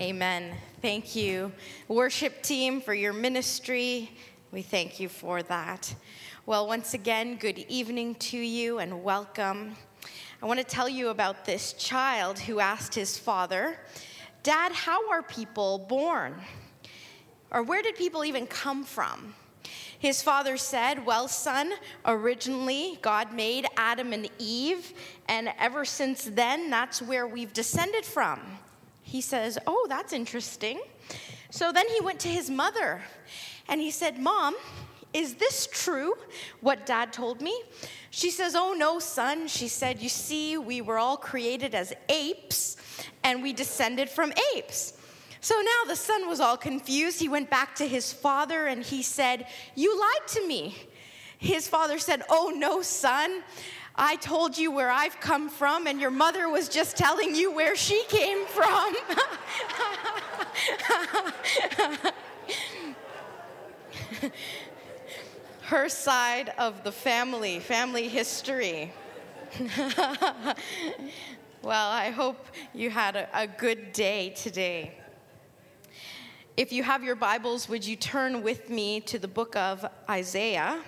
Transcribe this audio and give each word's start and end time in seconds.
Amen. 0.00 0.54
Thank 0.80 1.14
you, 1.14 1.52
worship 1.86 2.42
team, 2.42 2.80
for 2.80 2.94
your 2.94 3.12
ministry. 3.12 4.10
We 4.50 4.62
thank 4.62 4.98
you 4.98 5.10
for 5.10 5.42
that. 5.42 5.94
Well, 6.46 6.66
once 6.66 6.94
again, 6.94 7.36
good 7.36 7.58
evening 7.68 8.14
to 8.14 8.38
you 8.38 8.78
and 8.78 9.04
welcome. 9.04 9.76
I 10.42 10.46
want 10.46 10.58
to 10.58 10.64
tell 10.64 10.88
you 10.88 11.10
about 11.10 11.44
this 11.44 11.74
child 11.74 12.38
who 12.38 12.60
asked 12.60 12.94
his 12.94 13.18
father, 13.18 13.78
Dad, 14.42 14.72
how 14.72 15.10
are 15.10 15.22
people 15.22 15.80
born? 15.80 16.34
Or 17.50 17.62
where 17.62 17.82
did 17.82 17.94
people 17.94 18.24
even 18.24 18.46
come 18.46 18.84
from? 18.84 19.34
His 19.98 20.22
father 20.22 20.56
said, 20.56 21.04
Well, 21.04 21.28
son, 21.28 21.74
originally 22.06 22.98
God 23.02 23.34
made 23.34 23.66
Adam 23.76 24.14
and 24.14 24.30
Eve, 24.38 24.94
and 25.28 25.52
ever 25.58 25.84
since 25.84 26.24
then, 26.24 26.70
that's 26.70 27.02
where 27.02 27.26
we've 27.26 27.52
descended 27.52 28.06
from. 28.06 28.40
He 29.10 29.20
says, 29.20 29.58
Oh, 29.66 29.86
that's 29.88 30.12
interesting. 30.12 30.80
So 31.50 31.72
then 31.72 31.88
he 31.88 32.00
went 32.00 32.20
to 32.20 32.28
his 32.28 32.48
mother 32.48 33.02
and 33.66 33.80
he 33.80 33.90
said, 33.90 34.20
Mom, 34.20 34.54
is 35.12 35.34
this 35.34 35.66
true, 35.66 36.14
what 36.60 36.86
dad 36.86 37.12
told 37.12 37.40
me? 37.40 37.60
She 38.10 38.30
says, 38.30 38.54
Oh, 38.54 38.72
no, 38.72 39.00
son. 39.00 39.48
She 39.48 39.66
said, 39.66 40.00
You 40.00 40.08
see, 40.08 40.56
we 40.58 40.80
were 40.80 40.96
all 40.96 41.16
created 41.16 41.74
as 41.74 41.92
apes 42.08 42.76
and 43.24 43.42
we 43.42 43.52
descended 43.52 44.08
from 44.08 44.32
apes. 44.54 44.92
So 45.40 45.56
now 45.56 45.88
the 45.88 45.96
son 45.96 46.28
was 46.28 46.38
all 46.38 46.56
confused. 46.56 47.18
He 47.18 47.28
went 47.28 47.50
back 47.50 47.74
to 47.76 47.88
his 47.88 48.12
father 48.12 48.68
and 48.68 48.80
he 48.80 49.02
said, 49.02 49.48
You 49.74 49.98
lied 49.98 50.28
to 50.28 50.46
me. 50.46 50.76
His 51.38 51.66
father 51.66 51.98
said, 51.98 52.22
Oh, 52.30 52.52
no, 52.54 52.80
son. 52.80 53.42
I 54.02 54.16
told 54.16 54.56
you 54.56 54.70
where 54.70 54.90
I've 54.90 55.20
come 55.20 55.50
from, 55.50 55.86
and 55.86 56.00
your 56.00 56.10
mother 56.10 56.48
was 56.48 56.70
just 56.70 56.96
telling 56.96 57.34
you 57.34 57.52
where 57.52 57.76
she 57.76 58.02
came 58.08 58.46
from. 58.46 58.96
Her 65.64 65.90
side 65.90 66.54
of 66.56 66.82
the 66.82 66.90
family, 66.90 67.60
family 67.60 68.08
history. 68.08 68.90
well, 71.62 71.90
I 71.90 72.08
hope 72.08 72.46
you 72.72 72.88
had 72.88 73.16
a, 73.16 73.28
a 73.38 73.46
good 73.46 73.92
day 73.92 74.30
today. 74.30 74.94
If 76.56 76.72
you 76.72 76.82
have 76.84 77.04
your 77.04 77.16
Bibles, 77.16 77.68
would 77.68 77.86
you 77.86 77.96
turn 77.96 78.42
with 78.42 78.70
me 78.70 79.00
to 79.02 79.18
the 79.18 79.28
book 79.28 79.54
of 79.56 79.84
Isaiah? 80.08 80.80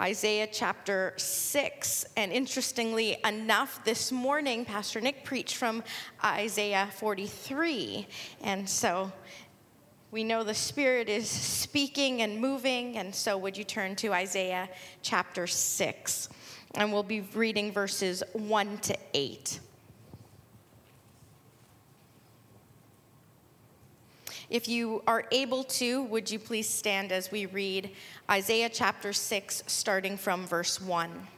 Isaiah 0.00 0.48
chapter 0.50 1.12
6. 1.18 2.06
And 2.16 2.32
interestingly 2.32 3.18
enough, 3.22 3.84
this 3.84 4.10
morning, 4.10 4.64
Pastor 4.64 4.98
Nick 4.98 5.24
preached 5.24 5.56
from 5.56 5.84
Isaiah 6.24 6.88
43. 6.96 8.06
And 8.40 8.66
so 8.66 9.12
we 10.10 10.24
know 10.24 10.42
the 10.42 10.54
Spirit 10.54 11.10
is 11.10 11.28
speaking 11.28 12.22
and 12.22 12.40
moving. 12.40 12.96
And 12.96 13.14
so 13.14 13.36
would 13.36 13.58
you 13.58 13.64
turn 13.64 13.94
to 13.96 14.14
Isaiah 14.14 14.70
chapter 15.02 15.46
6? 15.46 16.28
And 16.76 16.94
we'll 16.94 17.02
be 17.02 17.20
reading 17.20 17.70
verses 17.70 18.22
1 18.32 18.78
to 18.78 18.96
8. 19.12 19.60
If 24.50 24.66
you 24.66 25.04
are 25.06 25.26
able 25.30 25.62
to, 25.62 26.02
would 26.02 26.28
you 26.28 26.40
please 26.40 26.68
stand 26.68 27.12
as 27.12 27.30
we 27.30 27.46
read 27.46 27.92
Isaiah 28.28 28.68
chapter 28.68 29.12
6, 29.12 29.62
starting 29.68 30.16
from 30.16 30.44
verse 30.44 30.80
1. 30.80 31.28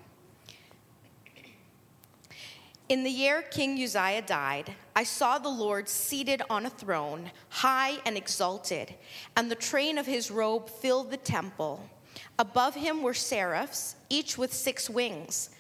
In 2.88 3.04
the 3.04 3.10
year 3.10 3.42
King 3.42 3.74
Uzziah 3.82 4.22
died, 4.22 4.74
I 4.96 5.04
saw 5.04 5.38
the 5.38 5.50
Lord 5.50 5.90
seated 5.90 6.40
on 6.48 6.64
a 6.64 6.70
throne, 6.70 7.30
high 7.50 7.98
and 8.06 8.16
exalted, 8.16 8.94
and 9.36 9.50
the 9.50 9.56
train 9.56 9.98
of 9.98 10.06
his 10.06 10.30
robe 10.30 10.70
filled 10.70 11.10
the 11.10 11.18
temple. 11.18 11.90
Above 12.38 12.74
him 12.74 13.02
were 13.02 13.12
seraphs, 13.12 13.96
each 14.08 14.38
with 14.38 14.54
six 14.54 14.88
wings. 14.88 15.50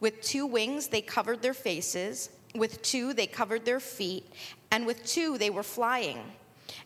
With 0.00 0.22
two 0.22 0.46
wings 0.46 0.88
they 0.88 1.02
covered 1.02 1.42
their 1.42 1.52
faces, 1.52 2.30
with 2.54 2.80
two 2.80 3.12
they 3.12 3.26
covered 3.26 3.66
their 3.66 3.80
feet, 3.80 4.32
and 4.70 4.86
with 4.86 5.04
two 5.04 5.36
they 5.36 5.50
were 5.50 5.62
flying. 5.62 6.20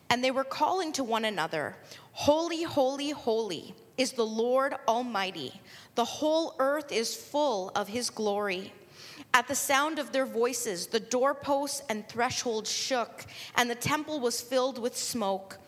And 0.08 0.22
they 0.22 0.30
were 0.30 0.44
calling 0.44 0.92
to 0.92 1.04
one 1.04 1.24
another, 1.24 1.76
Holy, 2.12 2.62
holy, 2.64 3.10
holy 3.10 3.74
is 3.96 4.12
the 4.12 4.26
Lord 4.26 4.74
Almighty. 4.88 5.60
The 5.94 6.04
whole 6.04 6.54
earth 6.58 6.90
is 6.90 7.14
full 7.14 7.70
of 7.74 7.88
his 7.88 8.10
glory. 8.10 8.72
At 9.32 9.46
the 9.46 9.54
sound 9.54 9.98
of 9.98 10.12
their 10.12 10.26
voices, 10.26 10.86
the 10.88 11.00
doorposts 11.00 11.82
and 11.88 12.08
thresholds 12.08 12.70
shook, 12.70 13.24
and 13.56 13.70
the 13.70 13.74
temple 13.74 14.18
was 14.18 14.40
filled 14.40 14.78
with 14.78 14.96
smoke. 14.96 15.58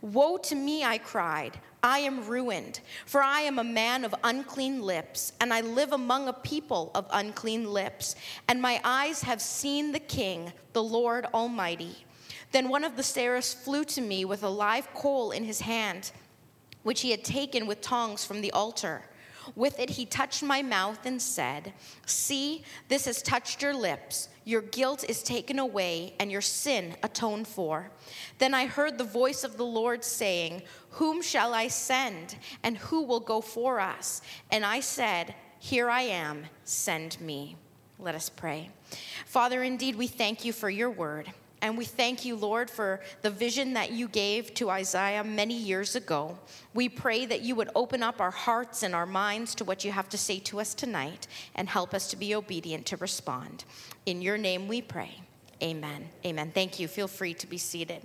Woe 0.00 0.36
to 0.38 0.54
me, 0.54 0.82
I 0.84 0.98
cried. 0.98 1.60
I 1.84 2.00
am 2.00 2.26
ruined, 2.26 2.80
for 3.06 3.22
I 3.22 3.40
am 3.40 3.58
a 3.58 3.64
man 3.64 4.04
of 4.04 4.14
unclean 4.22 4.82
lips, 4.82 5.32
and 5.40 5.52
I 5.52 5.62
live 5.62 5.92
among 5.92 6.28
a 6.28 6.32
people 6.32 6.90
of 6.94 7.06
unclean 7.12 7.72
lips, 7.72 8.14
and 8.48 8.62
my 8.62 8.80
eyes 8.84 9.22
have 9.22 9.40
seen 9.40 9.92
the 9.92 10.00
King, 10.00 10.52
the 10.72 10.82
Lord 10.82 11.26
Almighty. 11.34 11.96
Then 12.52 12.68
one 12.68 12.84
of 12.84 12.96
the 12.96 13.02
seraphs 13.02 13.54
flew 13.54 13.84
to 13.86 14.00
me 14.00 14.24
with 14.24 14.42
a 14.42 14.48
live 14.48 14.92
coal 14.94 15.30
in 15.30 15.44
his 15.44 15.62
hand, 15.62 16.12
which 16.82 17.00
he 17.00 17.10
had 17.10 17.24
taken 17.24 17.66
with 17.66 17.80
tongs 17.80 18.24
from 18.24 18.42
the 18.42 18.52
altar. 18.52 19.02
With 19.56 19.78
it, 19.80 19.90
he 19.90 20.06
touched 20.06 20.42
my 20.42 20.62
mouth 20.62 21.04
and 21.04 21.20
said, 21.20 21.72
See, 22.06 22.62
this 22.88 23.06
has 23.06 23.22
touched 23.22 23.62
your 23.62 23.74
lips. 23.74 24.28
Your 24.44 24.62
guilt 24.62 25.04
is 25.08 25.22
taken 25.22 25.58
away, 25.58 26.14
and 26.20 26.30
your 26.30 26.40
sin 26.40 26.94
atoned 27.02 27.48
for. 27.48 27.90
Then 28.38 28.54
I 28.54 28.66
heard 28.66 28.98
the 28.98 29.04
voice 29.04 29.44
of 29.44 29.56
the 29.56 29.64
Lord 29.64 30.04
saying, 30.04 30.62
Whom 30.90 31.22
shall 31.22 31.54
I 31.54 31.68
send, 31.68 32.36
and 32.62 32.76
who 32.76 33.02
will 33.02 33.20
go 33.20 33.40
for 33.40 33.80
us? 33.80 34.22
And 34.50 34.64
I 34.64 34.80
said, 34.80 35.34
Here 35.58 35.90
I 35.90 36.02
am, 36.02 36.44
send 36.64 37.20
me. 37.20 37.56
Let 37.98 38.14
us 38.14 38.28
pray. 38.28 38.70
Father, 39.26 39.62
indeed, 39.62 39.96
we 39.96 40.06
thank 40.06 40.44
you 40.44 40.52
for 40.52 40.70
your 40.70 40.90
word. 40.90 41.32
And 41.62 41.78
we 41.78 41.84
thank 41.84 42.24
you, 42.24 42.34
Lord, 42.34 42.68
for 42.68 43.00
the 43.22 43.30
vision 43.30 43.74
that 43.74 43.92
you 43.92 44.08
gave 44.08 44.52
to 44.54 44.68
Isaiah 44.68 45.22
many 45.22 45.54
years 45.54 45.94
ago. 45.94 46.36
We 46.74 46.88
pray 46.88 47.24
that 47.24 47.42
you 47.42 47.54
would 47.54 47.70
open 47.76 48.02
up 48.02 48.20
our 48.20 48.32
hearts 48.32 48.82
and 48.82 48.96
our 48.96 49.06
minds 49.06 49.54
to 49.54 49.64
what 49.64 49.84
you 49.84 49.92
have 49.92 50.08
to 50.08 50.18
say 50.18 50.40
to 50.40 50.60
us 50.60 50.74
tonight 50.74 51.28
and 51.54 51.68
help 51.68 51.94
us 51.94 52.08
to 52.08 52.16
be 52.16 52.34
obedient 52.34 52.84
to 52.86 52.96
respond. 52.96 53.64
In 54.06 54.20
your 54.20 54.36
name 54.36 54.66
we 54.66 54.82
pray. 54.82 55.20
Amen. 55.62 56.08
Amen. 56.26 56.50
Thank 56.52 56.80
you. 56.80 56.88
Feel 56.88 57.06
free 57.06 57.34
to 57.34 57.46
be 57.46 57.58
seated. 57.58 58.02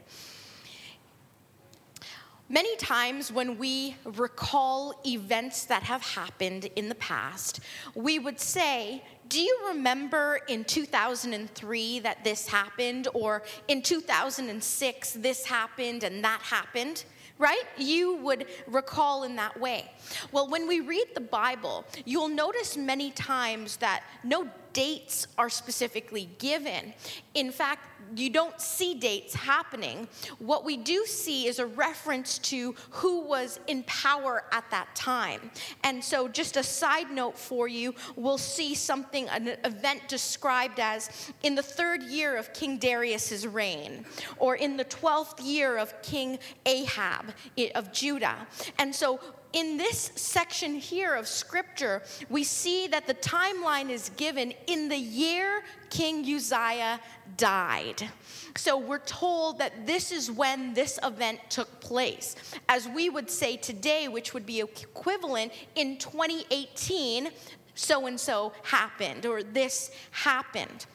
Many 2.50 2.78
times 2.78 3.30
when 3.30 3.58
we 3.58 3.98
recall 4.06 4.94
events 5.06 5.66
that 5.66 5.84
have 5.84 6.02
happened 6.02 6.70
in 6.78 6.88
the 6.88 6.96
past, 6.96 7.60
we 7.94 8.20
would 8.20 8.40
say, 8.40 9.04
do 9.28 9.42
you 9.42 9.66
remember 9.68 10.40
in 10.48 10.64
2003 10.64 12.00
that 12.00 12.24
this 12.24 12.48
happened, 12.48 13.10
or 13.14 13.44
in 13.68 13.82
2006 13.82 15.12
this 15.12 15.46
happened 15.46 16.06
and 16.06 16.24
that 16.24 16.40
happened? 16.42 17.04
Right? 17.38 17.64
You 17.78 18.16
would 18.16 18.48
recall 18.66 19.24
in 19.24 19.36
that 19.36 19.60
way. 19.60 19.92
Well, 20.32 20.48
when 20.48 20.68
we 20.68 20.80
read 20.80 21.08
the 21.14 21.22
Bible, 21.22 21.86
you'll 22.06 22.30
notice 22.30 22.78
many 22.78 23.12
times 23.12 23.76
that 23.78 24.04
no 24.24 24.48
dates 24.78 25.26
are 25.40 25.50
specifically 25.50 26.30
given. 26.38 26.94
In 27.34 27.52
fact, 27.52 27.82
you 28.16 28.30
don't 28.30 28.62
see 28.62 28.94
dates 28.94 29.34
happening. 29.34 30.08
What 30.38 30.64
we 30.64 30.78
do 30.78 31.04
see 31.08 31.48
is 31.48 31.58
a 31.58 31.66
reference 31.66 32.38
to 32.52 32.76
who 32.92 33.22
was 33.22 33.60
in 33.66 33.82
power 33.88 34.44
at 34.52 34.70
that 34.70 34.96
time. 34.96 35.50
And 35.84 36.04
so, 36.04 36.28
just 36.28 36.58
a 36.58 36.64
side 36.64 37.10
note 37.10 37.40
for 37.40 37.68
you, 37.68 37.96
we'll 38.16 38.38
see 38.38 38.76
something, 38.76 39.28
an 39.30 39.58
event 39.66 40.08
described 40.08 40.80
as 40.80 41.32
in 41.42 41.56
the 41.56 41.64
third 41.64 42.04
year 42.04 42.38
of 42.38 42.54
King 42.54 42.78
Darius's 42.78 43.48
reign, 43.48 44.06
or 44.38 44.58
in 44.58 44.78
the 44.78 44.86
12th 44.86 45.44
year 45.44 45.78
of 45.78 46.00
King 46.04 46.38
Ahab 46.68 47.34
of 47.74 47.92
Judah. 47.92 48.46
And 48.78 48.94
so, 48.94 49.20
in 49.58 49.76
this 49.76 50.12
section 50.16 50.76
here 50.76 51.16
of 51.16 51.28
scripture, 51.28 52.04
we 52.30 52.44
see 52.44 52.86
that 52.88 53.08
the 53.08 53.16
timeline 53.16 53.90
is 53.90 54.10
given 54.10 54.54
in 54.68 54.88
the 54.88 54.98
year 54.98 55.64
King 55.90 56.24
Uzziah 56.24 57.00
died. 57.38 58.08
So 58.56 58.78
we're 58.78 59.00
told 59.00 59.58
that 59.58 59.88
this 59.88 60.12
is 60.12 60.30
when 60.30 60.76
this 60.76 61.00
event 61.04 61.40
took 61.50 61.82
place. 61.82 62.36
As 62.70 62.88
we 62.88 63.10
would 63.10 63.32
say 63.32 63.58
today, 63.58 64.08
which 64.08 64.32
would 64.36 64.46
be 64.46 64.60
equivalent 64.60 65.52
in 65.74 65.98
2018, 65.98 67.30
so 67.74 68.06
and 68.06 68.20
so 68.20 68.54
happened, 68.62 69.26
or 69.26 69.42
this 69.42 69.90
happened. 70.12 70.86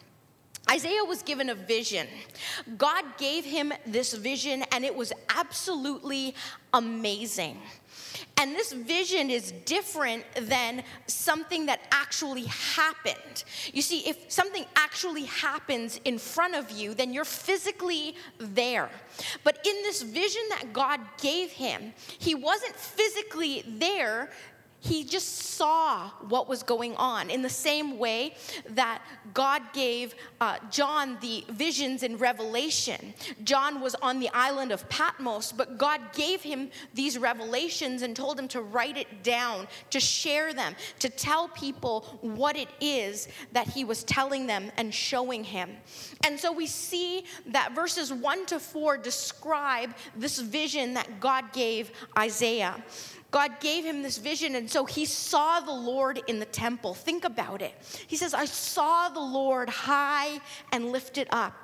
Isaiah 0.71 1.05
was 1.05 1.23
given 1.23 1.51
a 1.51 1.55
vision. 1.55 2.07
God 2.79 3.05
gave 3.19 3.45
him 3.45 3.73
this 3.87 4.15
vision, 4.15 4.65
and 4.73 4.85
it 4.85 4.95
was 4.95 5.13
absolutely 5.29 6.35
amazing. 6.73 7.59
And 8.37 8.55
this 8.55 8.73
vision 8.73 9.31
is 9.31 9.53
different 9.67 10.25
than 10.35 10.83
something 11.07 11.67
that 11.67 11.81
actually 11.91 12.45
happened. 12.45 13.45
You 13.73 13.83
see, 13.83 14.01
if 14.09 14.31
something 14.31 14.65
actually 14.75 15.25
happens 15.25 16.01
in 16.05 16.19
front 16.19 16.55
of 16.55 16.71
you, 16.71 16.95
then 16.95 17.13
you're 17.13 17.25
physically 17.25 18.17
there. 18.39 18.91
But 19.45 19.65
in 19.67 19.75
this 19.83 20.03
vision 20.03 20.43
that 20.51 20.73
God 20.73 21.01
gave 21.21 21.51
him, 21.51 21.93
he 22.19 22.35
wasn't 22.35 22.75
physically 22.75 23.63
there 23.67 24.31
he 24.83 25.05
just 25.05 25.29
saw 25.29 26.11
what 26.29 26.49
was 26.49 26.65
going 26.65 26.97
on 26.97 27.31
in 27.31 27.41
the 27.41 27.49
same 27.49 28.01
way 28.01 28.35
that 28.71 29.01
God 29.33 29.63
gave 29.73 30.17
uh, 30.41 30.57
John 30.73 31.19
the 31.21 31.45
visions 31.51 32.03
in 32.03 32.17
Revelation. 32.17 33.15
John 33.45 33.81
was 33.81 33.95
on 33.95 34.19
the 34.19 34.29
island 34.35 34.73
of 34.73 34.89
Patmos, 34.89 35.53
but 35.53 35.79
God 35.79 36.01
gave 36.15 36.43
him 36.43 36.69
these 36.95 37.17
revelations 37.17 38.03
and 38.03 38.17
told 38.17 38.37
him 38.37 38.49
to 38.49 38.61
write 38.61 38.97
it 38.97 39.23
down, 39.23 39.69
to 39.91 40.01
share 40.01 40.53
them, 40.53 40.75
to 40.99 41.09
tell 41.09 41.47
people 41.47 42.19
what 42.21 42.57
it 42.57 42.69
is 42.81 43.29
that 43.53 43.69
he 43.69 43.85
was 43.85 44.03
telling 44.03 44.49
them 44.49 44.73
and 44.77 44.93
showing 44.93 45.45
him. 45.45 45.77
And 46.25 46.41
so 46.41 46.51
we 46.51 46.67
see 46.67 47.25
that 47.47 47.73
verses 47.73 48.13
1 48.13 48.47
to 48.47 48.59
4 48.59 48.99
describe 48.99 49.95
this 50.17 50.41
vision 50.41 50.95
that 50.95 51.21
God 51.21 51.53
gave 51.53 51.93
Isaiah. 52.19 52.83
God 53.33 53.59
gave 53.61 53.85
him 53.85 54.03
this 54.03 54.19
vision, 54.19 54.55
and 54.55 54.71
so 54.71 54.85
he 54.85 55.07
saw 55.07 55.59
the 55.59 55.73
Lord 55.73 56.21
in 56.29 56.39
the 56.39 56.45
temple. 56.45 56.95
Think 56.95 57.25
about 57.25 57.63
it. 57.63 57.75
He 58.07 58.17
says, 58.17 58.35
I 58.35 58.45
saw 58.45 59.09
the 59.09 59.21
Lord 59.21 59.71
high 59.71 60.39
and 60.71 60.93
lifted 60.93 61.27
up 61.31 61.55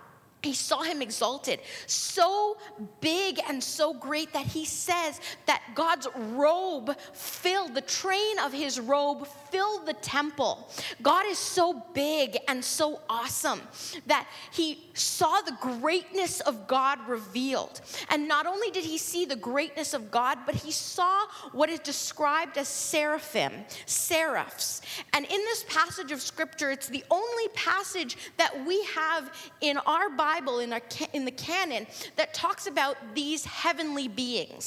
he 0.42 0.54
saw 0.54 0.82
him 0.82 1.02
exalted, 1.02 1.58
so 1.86 2.56
big 3.00 3.40
and 3.48 3.62
so 3.62 3.92
great 3.92 4.32
that 4.32 4.46
he 4.46 4.64
says 4.64 5.20
that 5.46 5.62
God's 5.74 6.06
robe 6.14 6.96
filled, 7.12 7.74
the 7.74 7.80
train 7.80 8.38
of 8.38 8.52
his 8.52 8.78
robe 8.78 9.26
filled 9.50 9.86
the 9.86 9.94
temple. 9.94 10.68
God 11.02 11.26
is 11.26 11.38
so 11.38 11.82
big 11.92 12.38
and 12.46 12.64
so 12.64 13.00
awesome 13.10 13.60
that 14.06 14.28
he 14.52 14.78
saw 14.94 15.40
the 15.40 15.56
greatness 15.60 16.40
of 16.40 16.68
God 16.68 17.00
revealed. 17.08 17.80
And 18.08 18.28
not 18.28 18.46
only 18.46 18.70
did 18.70 18.84
he 18.84 18.96
see 18.96 19.24
the 19.24 19.36
greatness 19.36 19.92
of 19.92 20.10
God, 20.10 20.38
but 20.46 20.54
he 20.54 20.70
saw 20.70 21.26
what 21.50 21.68
is 21.68 21.80
described 21.80 22.58
as 22.58 22.68
seraphim, 22.68 23.52
seraphs. 23.86 24.82
And 25.12 25.24
in 25.24 25.30
this 25.30 25.64
passage 25.68 26.12
of 26.12 26.20
scripture, 26.20 26.70
it's 26.70 26.88
the 26.88 27.04
only 27.10 27.48
passage 27.54 28.16
that 28.36 28.64
we 28.64 28.84
have 28.94 29.32
in 29.60 29.78
our 29.78 30.10
Bible 30.10 30.27
Bible, 30.32 30.58
in, 30.58 30.72
our, 30.74 30.82
in 31.14 31.24
the 31.24 31.36
canon, 31.48 31.86
that 32.16 32.34
talks 32.34 32.66
about 32.66 32.96
these 33.14 33.44
heavenly 33.46 34.08
beings. 34.08 34.64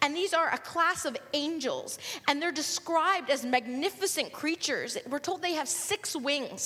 And 0.00 0.16
these 0.16 0.32
are 0.32 0.48
a 0.50 0.58
class 0.58 1.04
of 1.04 1.16
angels, 1.34 1.98
and 2.26 2.40
they're 2.40 2.58
described 2.64 3.28
as 3.28 3.44
magnificent 3.44 4.32
creatures. 4.32 4.96
We're 5.10 5.18
told 5.18 5.42
they 5.42 5.52
have 5.52 5.68
six 5.68 6.16
wings. 6.16 6.62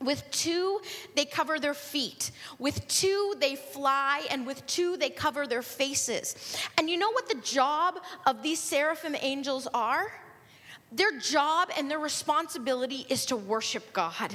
With 0.00 0.22
two, 0.30 0.80
they 1.16 1.24
cover 1.24 1.58
their 1.58 1.74
feet. 1.74 2.32
With 2.58 2.86
two, 2.88 3.34
they 3.38 3.54
fly. 3.56 4.26
And 4.30 4.46
with 4.46 4.66
two, 4.66 4.96
they 4.96 5.10
cover 5.10 5.46
their 5.46 5.62
faces. 5.62 6.56
And 6.76 6.90
you 6.90 6.98
know 6.98 7.12
what 7.12 7.28
the 7.28 7.40
job 7.40 8.00
of 8.26 8.42
these 8.42 8.60
seraphim 8.60 9.16
angels 9.20 9.66
are? 9.72 10.12
Their 10.94 11.18
job 11.18 11.70
and 11.76 11.90
their 11.90 11.98
responsibility 11.98 13.06
is 13.08 13.24
to 13.26 13.36
worship 13.36 13.92
God. 13.92 14.34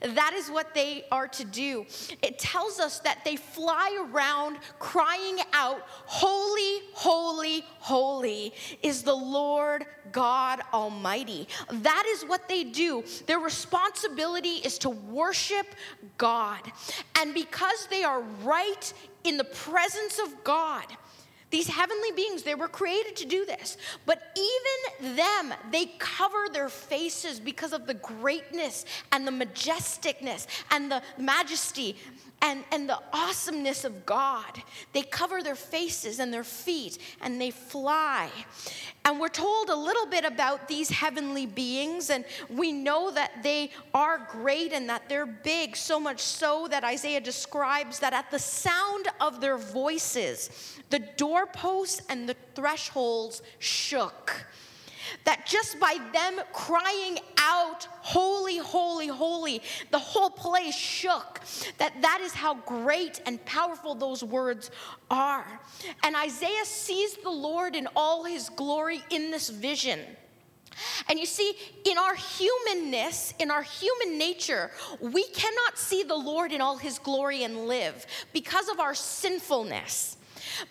That 0.00 0.32
is 0.32 0.50
what 0.50 0.74
they 0.74 1.04
are 1.12 1.28
to 1.28 1.44
do. 1.44 1.84
It 2.22 2.38
tells 2.38 2.80
us 2.80 3.00
that 3.00 3.24
they 3.24 3.36
fly 3.36 4.06
around 4.10 4.58
crying 4.78 5.38
out, 5.52 5.82
Holy, 6.06 6.80
holy, 6.94 7.64
holy 7.78 8.54
is 8.82 9.02
the 9.02 9.14
Lord 9.14 9.84
God 10.10 10.60
Almighty. 10.72 11.46
That 11.70 12.04
is 12.06 12.24
what 12.24 12.48
they 12.48 12.64
do. 12.64 13.04
Their 13.26 13.40
responsibility 13.40 14.56
is 14.64 14.78
to 14.78 14.90
worship 14.90 15.66
God. 16.16 16.60
And 17.18 17.34
because 17.34 17.86
they 17.88 18.04
are 18.04 18.22
right 18.42 18.92
in 19.24 19.36
the 19.36 19.44
presence 19.44 20.18
of 20.18 20.42
God, 20.44 20.86
these 21.50 21.68
heavenly 21.68 22.12
beings, 22.12 22.42
they 22.42 22.54
were 22.54 22.68
created 22.68 23.16
to 23.16 23.26
do 23.26 23.46
this. 23.46 23.76
But 24.04 24.22
even 24.36 25.16
them, 25.16 25.54
they 25.70 25.86
cover 25.98 26.48
their 26.52 26.68
faces 26.68 27.40
because 27.40 27.72
of 27.72 27.86
the 27.86 27.94
greatness 27.94 28.84
and 29.12 29.26
the 29.26 29.32
majesticness 29.32 30.46
and 30.70 30.90
the 30.90 31.02
majesty 31.16 31.96
and, 32.42 32.64
and 32.70 32.88
the 32.88 32.98
awesomeness 33.12 33.84
of 33.84 34.06
God. 34.06 34.62
They 34.92 35.02
cover 35.02 35.42
their 35.42 35.54
faces 35.54 36.18
and 36.18 36.32
their 36.32 36.44
feet 36.44 36.98
and 37.20 37.40
they 37.40 37.50
fly. 37.50 38.30
And 39.04 39.18
we're 39.18 39.28
told 39.28 39.70
a 39.70 39.76
little 39.76 40.06
bit 40.06 40.24
about 40.24 40.68
these 40.68 40.90
heavenly 40.90 41.46
beings, 41.46 42.10
and 42.10 42.26
we 42.50 42.72
know 42.72 43.10
that 43.10 43.42
they 43.42 43.70
are 43.94 44.28
great 44.30 44.72
and 44.72 44.88
that 44.90 45.08
they're 45.08 45.24
big, 45.24 45.76
so 45.76 45.98
much 45.98 46.20
so 46.20 46.68
that 46.68 46.84
Isaiah 46.84 47.20
describes 47.20 48.00
that 48.00 48.12
at 48.12 48.30
the 48.30 48.38
sound 48.38 49.08
of 49.20 49.40
their 49.40 49.56
voices, 49.56 50.78
the 50.90 50.98
doorposts 51.16 52.02
and 52.10 52.28
the 52.28 52.36
thresholds 52.54 53.40
shook 53.58 54.44
that 55.24 55.46
just 55.46 55.78
by 55.80 55.98
them 56.12 56.40
crying 56.52 57.18
out, 57.38 57.86
Holy, 58.00 58.56
holy, 58.56 59.08
holy, 59.08 59.62
the 59.90 59.98
whole 59.98 60.30
place 60.30 60.74
shook. 60.74 61.40
That 61.76 62.00
that 62.00 62.20
is 62.22 62.32
how 62.32 62.54
great 62.54 63.20
and 63.26 63.44
powerful 63.44 63.94
those 63.94 64.24
words 64.24 64.70
are. 65.10 65.60
And 66.02 66.16
Isaiah 66.16 66.64
sees 66.64 67.16
the 67.16 67.30
Lord 67.30 67.76
in 67.76 67.86
all 67.94 68.24
his 68.24 68.48
glory 68.48 69.02
in 69.10 69.30
this 69.30 69.50
vision. 69.50 70.00
And 71.08 71.18
you 71.18 71.26
see, 71.26 71.54
in 71.84 71.98
our 71.98 72.14
humanness, 72.14 73.34
in 73.38 73.50
our 73.50 73.62
human 73.62 74.18
nature, 74.18 74.70
we 75.00 75.24
cannot 75.28 75.78
see 75.78 76.02
the 76.02 76.14
Lord 76.14 76.52
in 76.52 76.60
all 76.60 76.76
his 76.76 76.98
glory 76.98 77.44
and 77.44 77.66
live 77.66 78.06
because 78.32 78.68
of 78.68 78.80
our 78.80 78.94
sinfulness. 78.94 80.17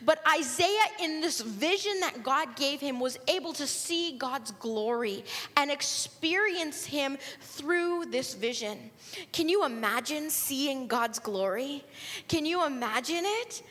But 0.05 0.21
Isaiah, 0.27 0.87
in 1.01 1.21
this 1.21 1.41
vision 1.41 1.99
that 2.01 2.23
God 2.23 2.55
gave 2.55 2.79
him, 2.79 2.99
was 2.99 3.17
able 3.27 3.53
to 3.53 3.67
see 3.67 4.17
God's 4.17 4.51
glory 4.51 5.23
and 5.55 5.71
experience 5.71 6.85
him 6.85 7.17
through 7.41 8.05
this 8.05 8.33
vision. 8.33 8.91
Can 9.31 9.49
you 9.49 9.65
imagine 9.65 10.29
seeing 10.29 10.87
God's 10.87 11.19
glory? 11.19 11.83
Can 12.27 12.45
you 12.45 12.65
imagine 12.65 13.23
it? 13.23 13.63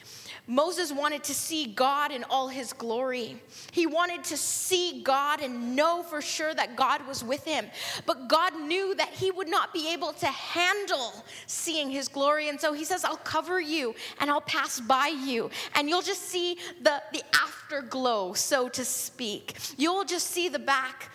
Moses 0.47 0.93
wanted 0.93 1.25
to 1.25 1.35
see 1.35 1.67
God 1.67 2.13
in 2.13 2.25
all 2.25 2.47
his 2.47 2.73
glory. 2.73 3.41
He 3.73 3.87
wanted 3.87 4.23
to 4.25 4.37
see 4.37 5.03
God 5.03 5.41
and 5.41 5.75
know 5.75 6.05
for 6.05 6.23
sure 6.23 6.55
that 6.55 6.77
God 6.77 7.07
was 7.07 7.25
with 7.25 7.45
him. 7.45 7.67
But 8.07 8.29
God 8.29 8.61
knew 8.61 8.95
that 8.95 9.09
he 9.09 9.33
would 9.33 9.49
not 9.49 9.73
be 9.73 9.93
able 9.93 10.13
to 10.15 10.27
handle 10.27 11.13
seeing 11.47 11.91
his 11.91 12.07
glory. 12.07 12.49
And 12.49 12.61
so 12.61 12.73
he 12.73 12.85
says, 12.85 13.05
I'll 13.05 13.17
cover 13.17 13.61
you 13.61 13.95
and 14.21 14.31
I'll 14.31 14.41
pass 14.41 14.79
by 14.79 15.09
you. 15.09 15.51
And 15.75 15.89
you'll 15.89 16.03
just 16.03 16.23
see 16.23 16.59
the, 16.81 17.03
the 17.13 17.23
afterglow, 17.35 18.35
so 18.35 18.69
to 18.69 18.85
speak. 18.85 19.57
You'll 19.77 20.05
just 20.05 20.29
see 20.29 20.49
the 20.49 20.61
back 20.61 21.11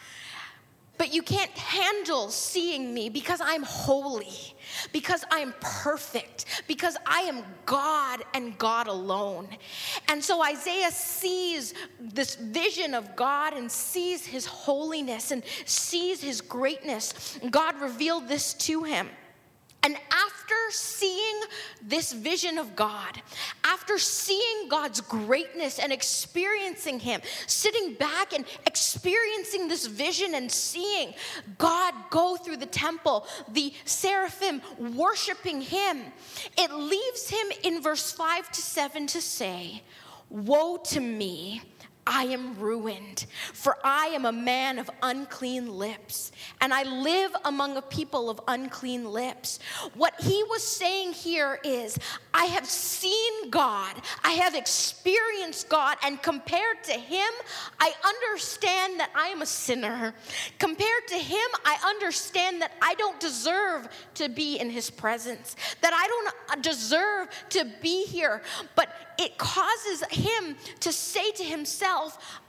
but 1.01 1.15
you 1.15 1.23
can't 1.23 1.49
handle 1.57 2.29
seeing 2.29 2.93
me 2.93 3.09
because 3.09 3.41
I'm 3.43 3.63
holy, 3.63 4.53
because 4.91 5.23
I'm 5.31 5.53
perfect, 5.59 6.45
because 6.67 6.97
I 7.05 7.21
am 7.21 7.43
God 7.65 8.23
and 8.33 8.57
God 8.57 8.87
alone. 8.87 9.47
And 10.07 10.23
so 10.23 10.43
Isaiah 10.43 10.91
sees 10.91 11.73
this 11.99 12.35
vision 12.35 12.93
of 12.93 13.15
God 13.15 13.53
and 13.53 13.71
sees 13.71 14.25
his 14.25 14.45
holiness 14.45 15.31
and 15.31 15.43
sees 15.65 16.21
his 16.21 16.41
greatness. 16.41 17.39
God 17.49 17.79
revealed 17.81 18.27
this 18.27 18.53
to 18.55 18.83
him. 18.83 19.09
And 19.83 19.97
after 20.11 20.55
seeing 20.69 21.41
this 21.81 22.11
vision 22.13 22.59
of 22.59 22.75
God, 22.75 23.21
after 23.63 23.97
seeing 23.97 24.69
God's 24.69 25.01
greatness 25.01 25.79
and 25.79 25.91
experiencing 25.91 26.99
Him, 26.99 27.21
sitting 27.47 27.95
back 27.95 28.33
and 28.33 28.45
experiencing 28.67 29.67
this 29.67 29.87
vision 29.87 30.35
and 30.35 30.51
seeing 30.51 31.13
God 31.57 31.95
go 32.11 32.37
through 32.37 32.57
the 32.57 32.67
temple, 32.67 33.25
the 33.51 33.73
seraphim 33.85 34.61
worshiping 34.77 35.61
Him, 35.61 36.03
it 36.57 36.71
leaves 36.71 37.29
him 37.29 37.47
in 37.63 37.81
verse 37.81 38.11
5 38.11 38.51
to 38.51 38.61
7 38.61 39.07
to 39.07 39.21
say, 39.21 39.81
Woe 40.29 40.77
to 40.77 40.99
me! 40.99 41.61
I 42.05 42.23
am 42.23 42.57
ruined, 42.57 43.25
for 43.53 43.77
I 43.83 44.07
am 44.07 44.25
a 44.25 44.31
man 44.31 44.79
of 44.79 44.89
unclean 45.03 45.71
lips, 45.71 46.31
and 46.59 46.73
I 46.73 46.83
live 46.83 47.31
among 47.45 47.77
a 47.77 47.81
people 47.81 48.29
of 48.29 48.41
unclean 48.47 49.05
lips. 49.05 49.59
What 49.93 50.13
he 50.19 50.43
was 50.43 50.63
saying 50.63 51.13
here 51.13 51.59
is, 51.63 51.97
I 52.33 52.45
have 52.45 52.65
seen 52.65 53.49
God. 53.49 53.95
I 54.23 54.31
have 54.31 54.55
experienced 54.55 55.69
God. 55.69 55.97
And 56.03 56.21
compared 56.21 56.83
to 56.85 56.93
Him, 56.93 57.29
I 57.79 57.91
understand 58.05 58.99
that 58.99 59.11
I 59.15 59.27
am 59.27 59.41
a 59.41 59.45
sinner. 59.45 60.13
Compared 60.57 61.07
to 61.09 61.15
Him, 61.15 61.47
I 61.65 61.77
understand 61.85 62.61
that 62.61 62.71
I 62.81 62.95
don't 62.95 63.19
deserve 63.19 63.89
to 64.15 64.29
be 64.29 64.57
in 64.57 64.69
His 64.69 64.89
presence, 64.89 65.55
that 65.81 65.93
I 65.93 66.07
don't 66.07 66.57
uh, 66.57 66.61
deserve 66.61 67.27
to 67.49 67.65
be 67.81 68.05
here. 68.05 68.41
But 68.75 68.89
it 69.19 69.37
causes 69.37 70.03
Him 70.09 70.55
to 70.79 70.91
say 70.91 71.31
to 71.31 71.43
Himself, 71.43 71.90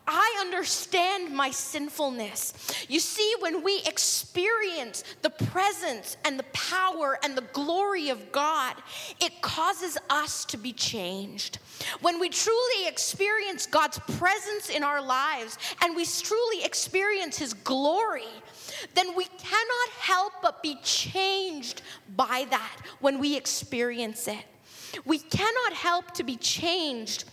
I 0.06 0.38
understand 0.40 1.34
my 1.34 1.50
sinfulness. 1.50 2.52
You 2.88 3.00
see, 3.00 3.34
when 3.40 3.62
we 3.62 3.82
experience 3.86 5.04
the 5.22 5.30
presence 5.30 6.16
and 6.24 6.38
the 6.38 6.44
power 6.52 7.18
and 7.22 7.36
the 7.36 7.44
glory 7.52 8.10
of 8.10 8.32
God, 8.32 8.74
it 9.20 9.40
causes 9.42 9.96
us 10.10 10.44
to 10.46 10.56
be 10.56 10.72
changed. 10.72 11.58
When 12.00 12.18
we 12.18 12.28
truly 12.28 12.86
experience 12.86 13.66
God's 13.66 13.98
presence 14.18 14.70
in 14.70 14.82
our 14.82 15.00
lives 15.00 15.58
and 15.82 15.96
we 15.96 16.04
truly 16.04 16.64
experience 16.64 17.38
His 17.38 17.54
glory, 17.54 18.28
then 18.94 19.14
we 19.16 19.24
cannot 19.24 19.88
help 19.98 20.32
but 20.42 20.62
be 20.62 20.78
changed 20.82 21.82
by 22.16 22.46
that 22.50 22.76
when 23.00 23.18
we 23.18 23.36
experience 23.36 24.28
it. 24.28 24.44
We 25.04 25.18
cannot 25.18 25.72
help 25.72 26.12
to 26.12 26.24
be 26.24 26.36
changed 26.36 27.24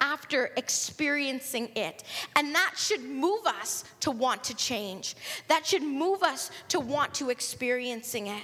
after 0.00 0.50
experiencing 0.56 1.70
it. 1.76 2.02
And 2.36 2.54
that 2.54 2.74
should 2.76 3.04
move 3.04 3.46
us 3.46 3.84
to 4.00 4.10
want 4.10 4.44
to 4.44 4.54
change. 4.56 5.16
That 5.48 5.66
should 5.66 5.82
move 5.82 6.22
us 6.22 6.50
to 6.68 6.80
want 6.80 7.14
to 7.14 7.30
experiencing 7.30 8.26
it. 8.28 8.42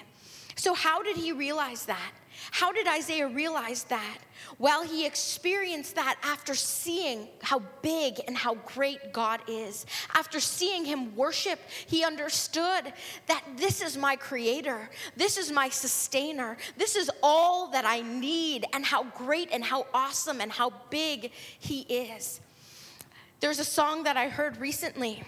So 0.56 0.75
how 0.75 1.02
did 1.02 1.16
he 1.16 1.32
realize 1.32 1.86
that? 1.86 2.12
How 2.50 2.72
did 2.72 2.86
Isaiah 2.86 3.28
realize 3.28 3.84
that? 3.84 4.18
Well, 4.58 4.84
he 4.84 5.06
experienced 5.06 5.94
that 5.96 6.16
after 6.22 6.54
seeing 6.54 7.28
how 7.42 7.62
big 7.82 8.20
and 8.26 8.36
how 8.36 8.54
great 8.54 9.12
God 9.12 9.40
is. 9.48 9.86
After 10.14 10.40
seeing 10.40 10.84
him 10.84 11.14
worship, 11.16 11.58
he 11.86 12.04
understood 12.04 12.92
that 13.26 13.44
this 13.56 13.82
is 13.82 13.96
my 13.96 14.16
creator, 14.16 14.90
this 15.16 15.36
is 15.36 15.50
my 15.50 15.68
sustainer, 15.68 16.56
this 16.76 16.96
is 16.96 17.10
all 17.22 17.70
that 17.70 17.84
I 17.84 18.00
need, 18.00 18.66
and 18.72 18.84
how 18.84 19.04
great 19.04 19.50
and 19.52 19.64
how 19.64 19.86
awesome 19.92 20.40
and 20.40 20.52
how 20.52 20.72
big 20.90 21.32
he 21.58 21.80
is. 21.80 22.40
There's 23.40 23.58
a 23.58 23.64
song 23.64 24.04
that 24.04 24.16
I 24.16 24.28
heard 24.28 24.56
recently 24.58 25.22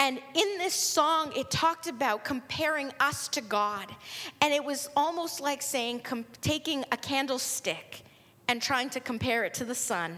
and 0.00 0.18
in 0.32 0.56
this 0.56 0.72
song, 0.72 1.30
it 1.36 1.50
talked 1.50 1.86
about 1.86 2.24
comparing 2.24 2.90
us 3.00 3.28
to 3.28 3.42
God. 3.42 3.86
And 4.40 4.50
it 4.54 4.64
was 4.64 4.88
almost 4.96 5.42
like 5.42 5.60
saying, 5.60 6.00
com- 6.00 6.24
taking 6.40 6.86
a 6.90 6.96
candlestick 6.96 8.02
and 8.48 8.62
trying 8.62 8.88
to 8.90 9.00
compare 9.00 9.44
it 9.44 9.52
to 9.54 9.66
the 9.66 9.74
sun. 9.74 10.16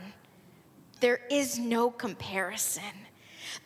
There 1.00 1.22
is 1.32 1.58
no 1.58 1.90
comparison. 1.90 2.84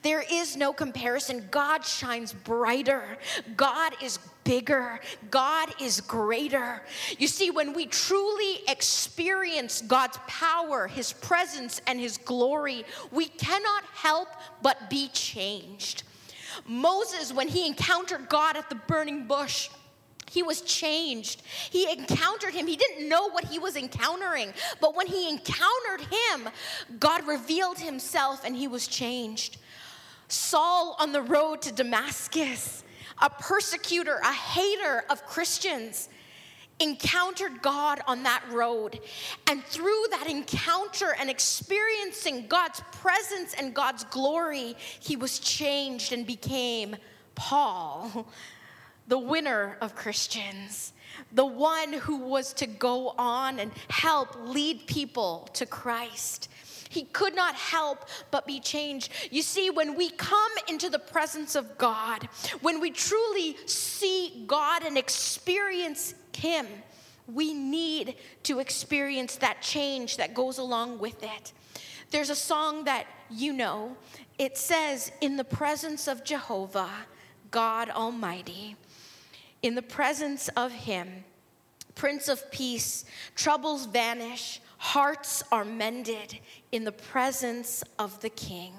There 0.00 0.24
is 0.32 0.56
no 0.56 0.72
comparison. 0.72 1.48
God 1.50 1.84
shines 1.84 2.32
brighter. 2.32 3.18
God 3.54 3.92
is 4.02 4.18
bigger. 4.42 5.00
God 5.30 5.68
is 5.82 6.00
greater. 6.00 6.82
You 7.18 7.26
see, 7.26 7.50
when 7.50 7.74
we 7.74 7.84
truly 7.84 8.60
experience 8.68 9.82
God's 9.82 10.18
power, 10.26 10.86
His 10.86 11.12
presence, 11.12 11.82
and 11.86 12.00
His 12.00 12.16
glory, 12.16 12.84
we 13.10 13.26
cannot 13.26 13.84
help 13.92 14.28
but 14.62 14.88
be 14.88 15.08
changed. 15.08 16.04
Moses, 16.66 17.32
when 17.32 17.48
he 17.48 17.66
encountered 17.66 18.28
God 18.28 18.56
at 18.56 18.68
the 18.68 18.74
burning 18.74 19.26
bush, 19.26 19.68
he 20.30 20.42
was 20.42 20.60
changed. 20.62 21.42
He 21.70 21.90
encountered 21.90 22.52
him. 22.52 22.66
He 22.66 22.76
didn't 22.76 23.08
know 23.08 23.30
what 23.30 23.44
he 23.44 23.58
was 23.58 23.76
encountering, 23.76 24.52
but 24.80 24.96
when 24.96 25.06
he 25.06 25.28
encountered 25.28 26.00
him, 26.00 26.48
God 26.98 27.26
revealed 27.26 27.78
himself 27.78 28.44
and 28.44 28.56
he 28.56 28.68
was 28.68 28.88
changed. 28.88 29.58
Saul 30.28 30.96
on 30.98 31.12
the 31.12 31.22
road 31.22 31.62
to 31.62 31.72
Damascus, 31.72 32.82
a 33.22 33.30
persecutor, 33.30 34.16
a 34.16 34.32
hater 34.32 35.04
of 35.08 35.24
Christians, 35.26 36.08
encountered 36.80 37.62
God 37.62 38.00
on 38.06 38.22
that 38.24 38.42
road. 38.50 39.00
And 39.48 39.64
through 39.64 40.04
that 40.10 40.26
encounter 40.28 41.14
and 41.18 41.30
experiencing 41.30 42.46
God's 42.48 42.80
presence 42.92 43.54
and 43.54 43.74
God's 43.74 44.04
glory, 44.04 44.76
he 45.00 45.16
was 45.16 45.38
changed 45.38 46.12
and 46.12 46.26
became 46.26 46.96
Paul, 47.34 48.26
the 49.08 49.18
winner 49.18 49.78
of 49.80 49.94
Christians, 49.94 50.92
the 51.32 51.46
one 51.46 51.92
who 51.92 52.18
was 52.18 52.52
to 52.54 52.66
go 52.66 53.14
on 53.16 53.58
and 53.58 53.70
help 53.88 54.36
lead 54.46 54.86
people 54.86 55.48
to 55.54 55.64
Christ. 55.64 56.48
He 56.88 57.04
could 57.04 57.34
not 57.34 57.54
help 57.54 58.08
but 58.30 58.46
be 58.46 58.60
changed. 58.60 59.12
You 59.30 59.42
see, 59.42 59.70
when 59.70 59.96
we 59.96 60.10
come 60.10 60.52
into 60.68 60.88
the 60.88 60.98
presence 60.98 61.54
of 61.54 61.76
God, 61.78 62.28
when 62.62 62.80
we 62.80 62.90
truly 62.90 63.56
see 63.66 64.44
God 64.46 64.82
and 64.84 64.96
experience 64.96 66.14
Him, 66.36 66.66
we 67.26 67.52
need 67.52 68.16
to 68.44 68.60
experience 68.60 69.36
that 69.36 69.62
change 69.62 70.16
that 70.16 70.34
goes 70.34 70.58
along 70.58 70.98
with 70.98 71.22
it. 71.22 71.52
There's 72.10 72.30
a 72.30 72.36
song 72.36 72.84
that 72.84 73.06
you 73.30 73.52
know. 73.52 73.96
It 74.38 74.56
says, 74.56 75.10
In 75.20 75.36
the 75.36 75.44
presence 75.44 76.06
of 76.06 76.24
Jehovah, 76.24 76.90
God 77.50 77.90
Almighty, 77.90 78.76
in 79.62 79.74
the 79.74 79.82
presence 79.82 80.48
of 80.56 80.70
Him, 80.70 81.24
Prince 81.94 82.28
of 82.28 82.50
Peace, 82.50 83.04
troubles 83.34 83.86
vanish, 83.86 84.60
Hearts 84.78 85.42
are 85.50 85.64
mended 85.64 86.38
in 86.70 86.84
the 86.84 86.92
presence 86.92 87.82
of 87.98 88.20
the 88.20 88.28
King. 88.28 88.74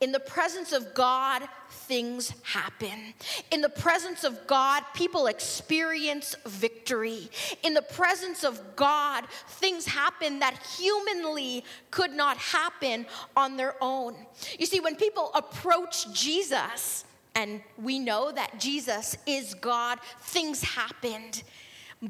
In 0.00 0.12
the 0.12 0.20
presence 0.20 0.72
of 0.72 0.92
God, 0.92 1.42
things 1.90 2.32
happen. 2.44 3.14
In 3.50 3.62
the 3.62 3.68
presence 3.68 4.22
of 4.22 4.46
God, 4.46 4.84
people 4.94 5.26
experience 5.26 6.36
victory. 6.46 7.28
In 7.64 7.74
the 7.74 7.82
presence 7.82 8.44
of 8.44 8.76
God, 8.76 9.26
things 9.48 9.86
happen 9.86 10.38
that 10.38 10.56
humanly 10.78 11.64
could 11.90 12.12
not 12.12 12.36
happen 12.36 13.06
on 13.36 13.56
their 13.56 13.74
own. 13.80 14.14
You 14.56 14.66
see, 14.66 14.78
when 14.78 14.94
people 14.94 15.32
approach 15.34 16.12
Jesus, 16.12 17.04
and 17.34 17.60
we 17.76 17.98
know 17.98 18.30
that 18.30 18.60
Jesus 18.60 19.16
is 19.26 19.54
God, 19.54 19.98
things 20.20 20.62
happened. 20.62 21.42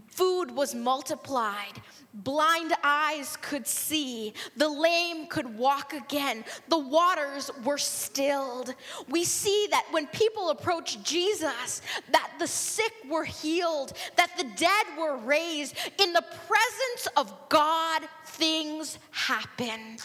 Food 0.06 0.52
was 0.52 0.72
multiplied. 0.72 1.82
Blind 2.14 2.72
eyes 2.84 3.36
could 3.40 3.66
see. 3.66 4.34
The 4.56 4.68
lame 4.68 5.26
could 5.26 5.58
walk 5.58 5.92
again. 5.92 6.44
The 6.68 6.78
waters 6.78 7.50
were 7.64 7.78
stilled. 7.78 8.74
We 9.08 9.24
see 9.24 9.66
that 9.72 9.86
when 9.90 10.06
people 10.08 10.50
approach 10.50 11.02
Jesus, 11.02 11.82
that 12.12 12.30
the 12.38 12.46
sick 12.46 12.92
were 13.08 13.24
healed, 13.24 13.94
that 14.16 14.30
the 14.36 14.44
dead 14.56 14.86
were 14.96 15.16
raised. 15.16 15.76
In 16.00 16.12
the 16.12 16.22
presence 16.22 17.08
of 17.16 17.32
God, 17.48 18.02
things 18.26 18.96
happen. 19.10 19.96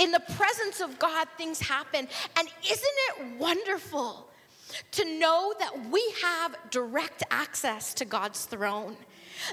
In 0.00 0.10
the 0.10 0.22
presence 0.36 0.80
of 0.80 0.98
God, 0.98 1.28
things 1.38 1.60
happen. 1.60 2.08
And 2.36 2.48
isn't 2.64 2.96
it 3.08 3.38
wonderful? 3.38 4.28
to 4.92 5.18
know 5.18 5.52
that 5.58 5.90
we 5.90 6.02
have 6.22 6.56
direct 6.70 7.22
access 7.30 7.92
to 7.92 8.06
God's 8.06 8.46
throne 8.46 8.96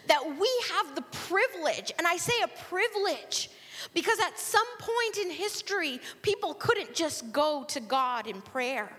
that 0.08 0.24
we 0.26 0.50
have 0.74 0.96
the 0.96 1.02
privilege, 1.02 1.92
and 1.98 2.08
I 2.08 2.18
say 2.18 2.34
a 2.44 2.48
privilege, 2.48 3.50
because 3.94 4.20
at 4.20 4.38
some 4.38 4.68
point 4.78 5.18
in 5.18 5.32
history, 5.32 6.02
people 6.22 6.54
couldn't 6.54 6.94
just 6.94 7.32
go 7.32 7.64
to 7.70 7.80
God 7.80 8.28
in 8.28 8.42
prayer. 8.42 8.92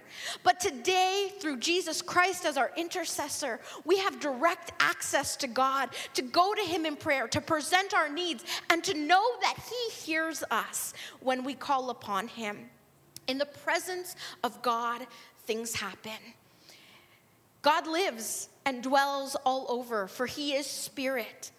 But 0.42 0.58
today, 0.58 1.32
through 1.38 1.58
Jesus 1.58 2.00
Christ 2.00 2.46
as 2.46 2.56
our 2.56 2.70
intercessor, 2.76 3.60
we 3.84 3.98
have 3.98 4.20
direct 4.20 4.72
access 4.80 5.36
to 5.36 5.46
God 5.46 5.90
to 6.14 6.22
go 6.22 6.54
to 6.54 6.62
Him 6.62 6.86
in 6.86 6.96
prayer, 6.96 7.28
to 7.28 7.40
present 7.40 7.92
our 7.92 8.08
needs, 8.08 8.44
and 8.70 8.82
to 8.84 8.94
know 8.94 9.22
that 9.42 9.56
He 9.68 9.90
hears 9.92 10.42
us 10.50 10.94
when 11.20 11.44
we 11.44 11.54
call 11.54 11.90
upon 11.90 12.28
Him. 12.28 12.70
In 13.28 13.36
the 13.36 13.46
presence 13.46 14.16
of 14.42 14.62
God, 14.62 15.06
things 15.44 15.74
happen. 15.74 16.18
God 17.62 17.86
lives 17.86 18.48
and 18.64 18.82
dwells 18.82 19.36
all 19.44 19.66
over, 19.68 20.06
for 20.06 20.26
he 20.26 20.54
is 20.54 20.66
spirit. 20.66 21.50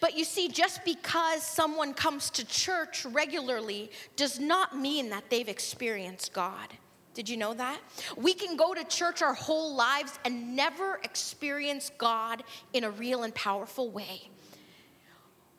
But 0.00 0.16
you 0.16 0.24
see, 0.24 0.48
just 0.48 0.84
because 0.84 1.42
someone 1.42 1.94
comes 1.94 2.30
to 2.30 2.46
church 2.46 3.04
regularly 3.04 3.90
does 4.16 4.40
not 4.40 4.76
mean 4.76 5.10
that 5.10 5.30
they've 5.30 5.48
experienced 5.48 6.32
God. 6.32 6.68
Did 7.14 7.28
you 7.28 7.36
know 7.36 7.54
that? 7.54 7.80
We 8.16 8.32
can 8.32 8.56
go 8.56 8.74
to 8.74 8.84
church 8.84 9.22
our 9.22 9.34
whole 9.34 9.74
lives 9.74 10.18
and 10.24 10.54
never 10.54 11.00
experience 11.02 11.90
God 11.98 12.44
in 12.72 12.84
a 12.84 12.90
real 12.90 13.24
and 13.24 13.34
powerful 13.34 13.90
way. 13.90 14.30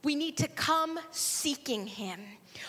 we 0.04 0.16
need 0.16 0.38
to 0.38 0.48
come 0.48 0.98
seeking 1.12 1.86
Him. 1.86 2.20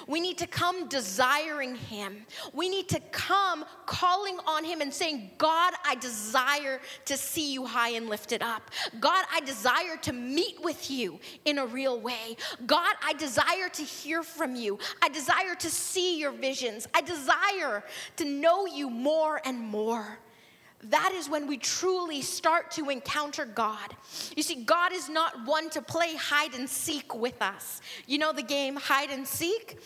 We 0.07 0.21
need 0.21 0.39
to 0.39 0.47
come 0.47 0.89
desiring 0.89 1.77
Him. 1.77 2.27
We 2.53 2.69
need 2.69 2.89
to 2.91 3.01
come 3.11 3.65
calling 3.87 4.39
on 4.47 4.65
Him 4.65 4.81
and 4.81 4.93
saying, 4.93 5.31
God, 5.39 5.75
I 5.85 5.95
desire 5.97 6.81
to 7.07 7.17
see 7.17 7.53
you 7.53 7.67
high 7.67 7.91
and 7.91 8.09
lifted 8.09 8.43
up. 8.43 8.71
God, 8.99 9.25
I 9.33 9.41
desire 9.41 9.97
to 10.03 10.13
meet 10.13 10.63
with 10.63 10.91
you 10.91 11.21
in 11.45 11.59
a 11.59 11.67
real 11.67 12.01
way. 12.01 12.37
God, 12.67 12.95
I 13.03 13.13
desire 13.15 13.69
to 13.73 13.83
hear 13.83 14.23
from 14.23 14.55
you. 14.55 14.79
I 15.03 15.09
desire 15.09 15.55
to 15.57 15.71
see 15.71 16.19
your 16.19 16.33
visions. 16.33 16.87
I 16.95 17.01
desire 17.01 17.85
to 18.17 18.25
know 18.25 18.67
you 18.67 18.91
more 18.91 19.41
and 19.45 19.59
more 19.59 20.19
that 20.85 21.13
is 21.15 21.29
when 21.29 21.47
we 21.47 21.59
truly 21.59 22.23
start 22.23 22.71
to 22.73 22.89
encounter 22.89 23.45
God. 23.45 23.95
You 24.35 24.43
see, 24.43 24.65
God 24.65 24.93
is 24.93 25.09
not 25.09 25.45
one 25.45 25.69
to 25.71 25.83
play 25.83 26.15
hide 26.17 26.55
and 26.55 26.69
seek 26.69 27.15
with 27.15 27.41
us. 27.43 27.83
You 28.07 28.19
know 28.19 28.33
the 28.33 28.43
game 28.43 28.77
hide 28.77 29.11
and 29.11 29.27
seek? 29.27 29.79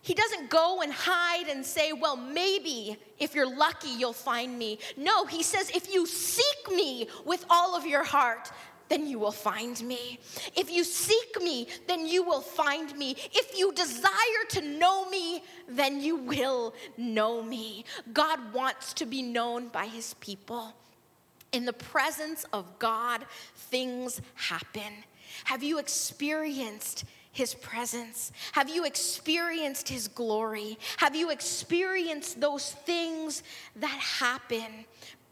He 0.00 0.14
doesn't 0.14 0.50
go 0.50 0.82
and 0.82 0.92
hide 0.92 1.48
and 1.48 1.66
say, 1.66 1.92
Well, 1.92 2.16
maybe 2.16 2.96
if 3.18 3.34
you're 3.34 3.56
lucky, 3.56 3.88
you'll 3.88 4.12
find 4.12 4.56
me. 4.56 4.78
No, 4.96 5.26
he 5.26 5.42
says, 5.42 5.68
If 5.70 5.92
you 5.92 6.06
seek 6.06 6.70
me 6.70 7.08
with 7.24 7.44
all 7.50 7.76
of 7.76 7.84
your 7.84 8.04
heart, 8.04 8.50
then 8.88 9.06
you 9.06 9.18
will 9.18 9.32
find 9.32 9.80
me. 9.82 10.18
If 10.56 10.70
you 10.70 10.84
seek 10.84 11.40
me, 11.42 11.68
then 11.86 12.06
you 12.06 12.22
will 12.22 12.40
find 12.40 12.96
me. 12.96 13.16
If 13.32 13.58
you 13.58 13.72
desire 13.72 14.44
to 14.50 14.60
know 14.62 15.08
me, 15.08 15.42
then 15.68 16.00
you 16.00 16.16
will 16.16 16.74
know 16.96 17.42
me. 17.42 17.84
God 18.12 18.52
wants 18.52 18.92
to 18.94 19.06
be 19.06 19.22
known 19.22 19.68
by 19.68 19.86
his 19.86 20.14
people. 20.14 20.74
In 21.52 21.64
the 21.64 21.72
presence 21.72 22.44
of 22.52 22.78
God, 22.78 23.24
things 23.54 24.20
happen. 24.34 24.92
Have 25.44 25.62
you 25.62 25.78
experienced 25.78 27.04
his 27.32 27.54
presence? 27.54 28.32
Have 28.52 28.68
you 28.68 28.84
experienced 28.84 29.88
his 29.88 30.08
glory? 30.08 30.78
Have 30.96 31.14
you 31.14 31.30
experienced 31.30 32.40
those 32.40 32.72
things 32.72 33.42
that 33.76 33.88
happen 33.88 34.86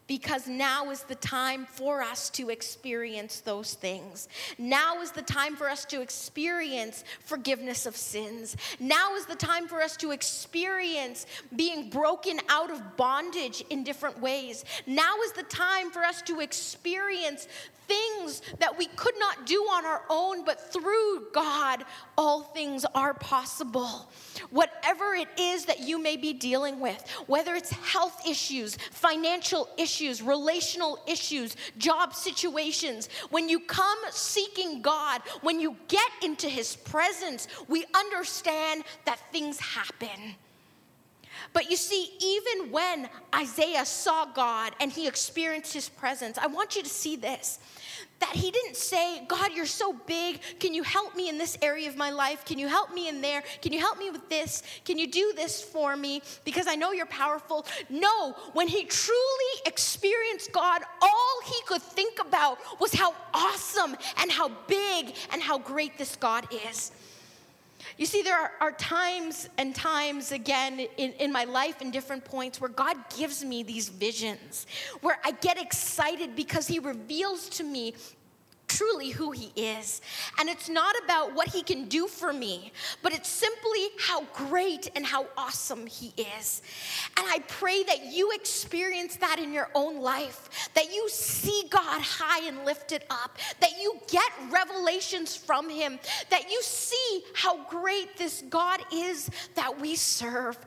because 0.07 0.47
now 0.47 0.91
is 0.91 1.03
the 1.03 1.15
time 1.15 1.65
for 1.65 2.01
us 2.01 2.29
to 2.31 2.49
experience 2.49 3.39
those 3.41 3.73
things. 3.73 4.27
Now 4.57 5.01
is 5.01 5.11
the 5.11 5.21
time 5.21 5.55
for 5.55 5.69
us 5.69 5.85
to 5.85 6.01
experience 6.01 7.03
forgiveness 7.21 7.85
of 7.85 7.95
sins. 7.95 8.55
Now 8.79 9.15
is 9.15 9.25
the 9.25 9.35
time 9.35 9.67
for 9.67 9.81
us 9.81 9.97
to 9.97 10.11
experience 10.11 11.25
being 11.55 11.89
broken 11.89 12.39
out 12.49 12.71
of 12.71 12.97
bondage 12.97 13.63
in 13.69 13.83
different 13.83 14.21
ways. 14.21 14.63
Now 14.85 15.15
is 15.25 15.31
the 15.31 15.43
time 15.43 15.89
for 15.89 16.03
us 16.03 16.21
to 16.23 16.39
experience 16.39 17.47
things 17.87 18.41
that 18.59 18.77
we 18.77 18.87
could 18.87 19.13
not 19.19 19.45
do 19.45 19.61
on 19.61 19.85
our 19.85 20.03
own, 20.09 20.43
but 20.43 20.71
through 20.71 21.27
God, 21.33 21.83
all 22.17 22.41
things 22.41 22.85
are 22.95 23.13
possible. 23.13 24.09
Whatever 24.49 25.13
it 25.13 25.27
is 25.39 25.65
that 25.65 25.79
you 25.79 26.01
may 26.01 26.17
be 26.17 26.33
dealing 26.33 26.79
with, 26.79 27.07
whether 27.27 27.55
it's 27.55 27.71
health 27.71 28.21
issues, 28.27 28.77
financial 28.91 29.69
issues, 29.95 30.21
relational 30.21 30.99
issues, 31.07 31.55
job 31.77 32.13
situations, 32.13 33.07
when 33.29 33.47
you 33.47 33.59
come 33.59 33.97
seeking 34.11 34.81
God, 34.81 35.21
when 35.41 35.59
you 35.59 35.75
get 35.87 36.11
into 36.21 36.49
His 36.49 36.75
presence, 36.75 37.47
we 37.67 37.85
understand 37.95 38.83
that 39.05 39.19
things 39.31 39.59
happen. 39.59 40.35
But 41.53 41.69
you 41.69 41.77
see, 41.77 42.11
even 42.19 42.71
when 42.71 43.09
Isaiah 43.33 43.85
saw 43.85 44.25
God 44.25 44.73
and 44.81 44.91
he 44.91 45.07
experienced 45.07 45.73
his 45.73 45.87
presence, 45.87 46.37
I 46.37 46.47
want 46.47 46.75
you 46.75 46.83
to 46.83 46.89
see 46.89 47.15
this 47.15 47.59
that 48.19 48.35
he 48.35 48.51
didn't 48.51 48.77
say, 48.77 49.25
God, 49.27 49.51
you're 49.53 49.65
so 49.65 49.93
big. 50.05 50.39
Can 50.59 50.73
you 50.73 50.83
help 50.83 51.15
me 51.15 51.29
in 51.29 51.37
this 51.37 51.57
area 51.61 51.89
of 51.89 51.97
my 51.97 52.09
life? 52.09 52.45
Can 52.45 52.57
you 52.57 52.67
help 52.67 52.93
me 52.93 53.07
in 53.07 53.21
there? 53.21 53.43
Can 53.61 53.73
you 53.73 53.79
help 53.79 53.97
me 53.97 54.09
with 54.09 54.29
this? 54.29 54.63
Can 54.85 54.97
you 54.97 55.07
do 55.07 55.33
this 55.35 55.61
for 55.61 55.95
me? 55.95 56.21
Because 56.43 56.67
I 56.67 56.75
know 56.75 56.91
you're 56.91 57.05
powerful. 57.05 57.65
No, 57.89 58.33
when 58.53 58.67
he 58.67 58.85
truly 58.85 59.61
experienced 59.65 60.51
God, 60.51 60.81
all 61.01 61.39
he 61.45 61.61
could 61.67 61.81
think 61.81 62.19
about 62.19 62.57
was 62.79 62.93
how 62.93 63.13
awesome 63.33 63.95
and 64.17 64.31
how 64.31 64.49
big 64.67 65.15
and 65.31 65.41
how 65.41 65.57
great 65.57 65.97
this 65.97 66.15
God 66.15 66.47
is. 66.69 66.91
You 67.97 68.05
see, 68.05 68.21
there 68.21 68.37
are, 68.37 68.51
are, 68.61 68.71
times 68.73 69.49
and 69.57 69.73
times 69.75 70.31
again 70.31 70.79
in, 70.97 71.11
in 71.13 71.31
my 71.31 71.45
life 71.45 71.81
in 71.81 71.91
different 71.91 72.25
points 72.25 72.59
where 72.59 72.69
God 72.69 72.97
gives 73.15 73.43
me 73.43 73.63
these 73.63 73.89
visions, 73.89 74.67
where 75.01 75.19
I 75.23 75.31
get 75.31 75.61
excited 75.61 76.35
because 76.35 76.67
He 76.67 76.79
reveals 76.79 77.49
to 77.49 77.63
me 77.63 77.93
truly 78.75 79.09
who 79.09 79.31
He 79.31 79.51
is. 79.55 80.01
And 80.39 80.49
it's 80.49 80.69
not 80.69 80.95
about 81.03 81.33
what 81.33 81.47
He 81.49 81.63
can 81.63 81.87
do 81.87 82.07
for 82.07 82.33
me, 82.33 82.71
but 83.01 83.13
it's 83.13 83.29
simply 83.29 83.87
how 83.99 84.23
great 84.33 84.89
and 84.95 85.05
how 85.05 85.27
awesome 85.37 85.85
He 85.85 86.13
is. 86.39 86.61
And 87.17 87.25
I 87.29 87.39
pray 87.47 87.83
that 87.83 88.05
you 88.11 88.31
experience 88.31 89.15
that 89.17 89.39
in 89.39 89.53
your 89.53 89.69
own 89.75 89.99
life, 90.01 90.69
that 90.73 90.93
you 90.93 91.07
see 91.09 91.63
God 91.69 92.01
high 92.01 92.47
and 92.47 92.65
lifted 92.65 93.03
up, 93.09 93.37
that 93.61 93.71
you 93.81 93.99
get 94.09 94.31
revelations 94.49 95.35
from 95.35 95.69
Him, 95.69 95.99
that 96.29 96.49
you 96.51 96.61
see 96.61 97.23
how 97.33 97.63
great 97.69 98.17
this 98.17 98.43
God 98.49 98.81
is 98.93 99.29
that 99.55 99.79
we 99.79 99.95
serve. 99.95 100.57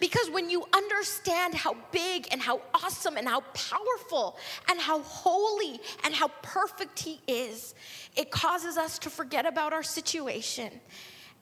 Because 0.00 0.30
when 0.30 0.48
you 0.50 0.64
understand 0.72 1.54
how 1.54 1.76
big 1.92 2.28
and 2.30 2.40
how 2.40 2.60
awesome 2.74 3.16
and 3.16 3.28
how 3.28 3.40
powerful 3.54 4.36
and 4.70 4.80
how 4.80 5.00
holy 5.02 5.80
and 6.04 6.14
how 6.14 6.28
perfect 6.42 7.00
He 7.00 7.20
is, 7.26 7.57
is 7.58 7.74
it 8.16 8.30
causes 8.30 8.76
us 8.76 8.98
to 9.00 9.10
forget 9.10 9.46
about 9.46 9.72
our 9.72 9.82
situation 9.82 10.70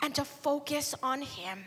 and 0.02 0.14
to 0.14 0.24
focus 0.24 0.94
on 1.02 1.22
Him. 1.22 1.64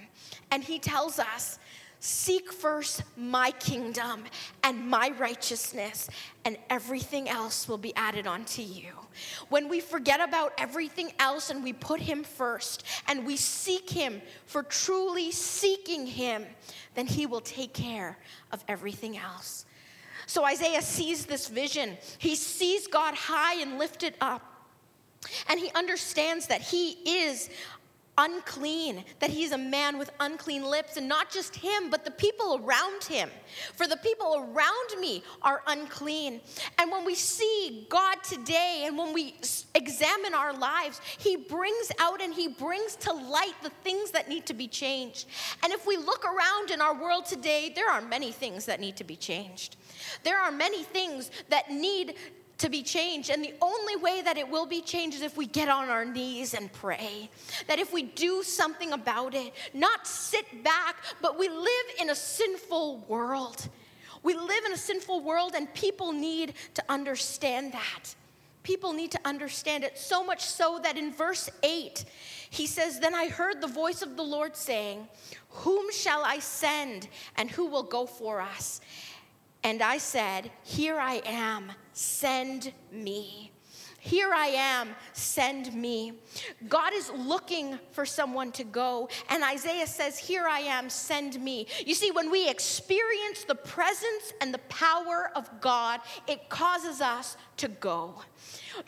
And 0.51 0.63
He 0.63 0.79
tells 0.79 1.19
us, 1.19 1.59
Seek 2.01 2.53
first 2.53 3.03
my 3.17 3.51
kingdom 3.51 4.23
and 4.63 4.87
my 4.87 5.11
righteousness, 5.19 6.09
and 6.45 6.57
everything 6.69 7.27
else 7.27 7.67
will 7.67 7.77
be 7.77 7.93
added 7.95 8.25
onto 8.25 8.61
you. 8.61 8.93
When 9.49 9.67
we 9.67 9.81
forget 9.81 10.21
about 10.21 10.53
everything 10.57 11.11
else 11.19 11.49
and 11.49 11.61
we 11.61 11.73
put 11.73 11.99
Him 11.99 12.23
first 12.23 12.85
and 13.09 13.25
we 13.25 13.35
seek 13.35 13.89
Him 13.89 14.21
for 14.45 14.63
truly 14.63 15.31
seeking 15.31 16.05
Him, 16.05 16.45
then 16.95 17.05
He 17.05 17.25
will 17.25 17.41
take 17.41 17.73
care 17.73 18.17
of 18.53 18.63
everything 18.69 19.17
else. 19.17 19.65
So 20.29 20.45
Isaiah 20.45 20.83
sees 20.83 21.25
this 21.25 21.47
vision. 21.47 21.97
He 22.19 22.35
sees 22.35 22.85
God 22.85 23.15
high 23.15 23.59
and 23.61 23.79
lifted 23.79 24.13
up. 24.21 24.67
And 25.49 25.59
he 25.59 25.71
understands 25.73 26.45
that 26.45 26.61
he 26.61 26.91
is 26.91 27.49
unclean, 28.19 29.05
that 29.19 29.29
he's 29.29 29.53
a 29.53 29.57
man 29.57 29.97
with 29.97 30.11
unclean 30.19 30.63
lips, 30.63 30.97
and 30.97 31.07
not 31.07 31.31
just 31.31 31.55
him, 31.55 31.89
but 31.89 32.03
the 32.03 32.11
people 32.11 32.61
around 32.61 33.03
him. 33.05 33.29
For 33.75 33.87
the 33.87 33.97
people 33.97 34.35
around 34.53 34.99
me 34.99 35.23
are 35.41 35.63
unclean. 35.67 36.41
And 36.77 36.91
when 36.91 37.05
we 37.05 37.15
see 37.15 37.87
God 37.89 38.17
today 38.23 38.83
and 38.85 38.97
when 38.97 39.13
we 39.13 39.35
examine 39.73 40.33
our 40.33 40.53
lives, 40.53 40.99
he 41.17 41.37
brings 41.37 41.91
out 41.99 42.21
and 42.21 42.33
he 42.33 42.49
brings 42.49 42.97
to 42.97 43.13
light 43.13 43.55
the 43.63 43.71
things 43.83 44.11
that 44.11 44.27
need 44.27 44.45
to 44.47 44.53
be 44.53 44.67
changed. 44.67 45.27
And 45.63 45.71
if 45.71 45.87
we 45.87 45.95
look 45.95 46.25
around 46.25 46.71
in 46.71 46.81
our 46.81 46.93
world 46.93 47.25
today, 47.25 47.71
there 47.73 47.89
are 47.89 48.01
many 48.01 48.33
things 48.33 48.65
that 48.65 48.81
need 48.81 48.97
to 48.97 49.05
be 49.05 49.15
changed. 49.15 49.77
There 50.23 50.37
are 50.37 50.51
many 50.51 50.83
things 50.83 51.31
that 51.47 51.71
need 51.71 52.15
to 52.59 52.69
be 52.69 52.83
changed. 52.83 53.29
And 53.29 53.43
the 53.43 53.53
only 53.61 53.95
way 53.95 54.21
that 54.21 54.37
it 54.37 54.47
will 54.47 54.65
be 54.65 54.81
changed 54.81 55.17
is 55.17 55.23
if 55.23 55.35
we 55.35 55.47
get 55.47 55.67
on 55.67 55.89
our 55.89 56.05
knees 56.05 56.53
and 56.53 56.71
pray. 56.71 57.29
That 57.67 57.79
if 57.79 57.91
we 57.91 58.03
do 58.03 58.43
something 58.43 58.91
about 58.91 59.33
it, 59.33 59.53
not 59.73 60.07
sit 60.07 60.63
back, 60.63 60.97
but 61.21 61.37
we 61.37 61.49
live 61.49 61.85
in 61.99 62.09
a 62.11 62.15
sinful 62.15 63.05
world. 63.07 63.67
We 64.21 64.35
live 64.35 64.65
in 64.65 64.73
a 64.73 64.77
sinful 64.77 65.21
world, 65.21 65.53
and 65.55 65.73
people 65.73 66.11
need 66.11 66.53
to 66.73 66.83
understand 66.89 67.73
that. 67.73 68.15
People 68.63 68.91
need 68.91 69.11
to 69.11 69.19
understand 69.23 69.83
it 69.83 69.97
so 69.97 70.23
much 70.23 70.43
so 70.43 70.79
that 70.83 70.97
in 70.97 71.13
verse 71.13 71.49
8, 71.63 72.03
he 72.49 72.67
says, 72.67 72.99
Then 72.99 73.15
I 73.15 73.29
heard 73.29 73.61
the 73.61 73.67
voice 73.67 74.01
of 74.01 74.17
the 74.17 74.23
Lord 74.23 74.55
saying, 74.55 75.07
Whom 75.49 75.91
shall 75.91 76.25
I 76.25 76.39
send, 76.39 77.07
and 77.37 77.49
who 77.49 77.65
will 77.65 77.83
go 77.83 78.05
for 78.05 78.41
us? 78.41 78.81
And 79.63 79.81
I 79.81 79.97
said, 79.97 80.51
Here 80.63 80.99
I 80.99 81.21
am, 81.25 81.71
send 81.99 82.71
me. 82.91 83.51
Here 84.01 84.31
I 84.33 84.47
am, 84.47 84.95
send 85.11 85.73
me. 85.73 86.13
God 86.69 86.93
is 86.93 87.11
looking 87.13 87.77
for 87.91 88.05
someone 88.05 88.53
to 88.53 88.63
go. 88.63 89.09
And 89.29 89.43
Isaiah 89.43 89.85
says, 89.85 90.17
Here 90.17 90.47
I 90.47 90.59
am, 90.59 90.89
send 90.89 91.41
me. 91.41 91.67
You 91.85 91.93
see, 91.93 92.11
when 92.11 92.31
we 92.31 92.49
experience 92.49 93.43
the 93.43 93.55
presence 93.55 94.31
and 94.39 94.53
the 94.53 94.59
power 94.69 95.31
of 95.35 95.49
God, 95.59 95.99
it 96.27 96.47
causes 96.47 97.01
us 97.01 97.35
to 97.57 97.67
go. 97.67 98.15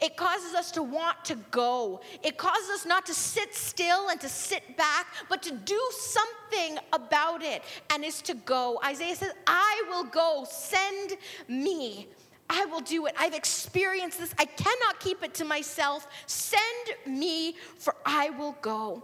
It 0.01 0.15
causes 0.15 0.53
us 0.53 0.71
to 0.71 0.83
want 0.83 1.25
to 1.25 1.35
go. 1.51 1.99
It 2.23 2.37
causes 2.37 2.69
us 2.69 2.85
not 2.85 3.05
to 3.07 3.13
sit 3.13 3.53
still 3.53 4.09
and 4.09 4.21
to 4.21 4.29
sit 4.29 4.77
back, 4.77 5.07
but 5.27 5.43
to 5.43 5.51
do 5.51 5.79
something 5.91 6.77
about 6.93 7.43
it, 7.43 7.63
and 7.89 8.05
is 8.05 8.21
to 8.21 8.33
go. 8.33 8.79
Isaiah 8.85 9.17
says, 9.17 9.33
I 9.45 9.83
will 9.89 10.05
go, 10.05 10.45
send 10.49 11.17
me. 11.49 12.07
I 12.53 12.65
will 12.65 12.81
do 12.81 13.05
it. 13.05 13.15
I've 13.17 13.33
experienced 13.33 14.19
this. 14.19 14.35
I 14.37 14.43
cannot 14.43 14.99
keep 14.99 15.23
it 15.23 15.33
to 15.35 15.45
myself. 15.45 16.05
Send 16.25 16.61
me, 17.07 17.55
for 17.77 17.95
I 18.05 18.29
will 18.31 18.57
go. 18.61 19.03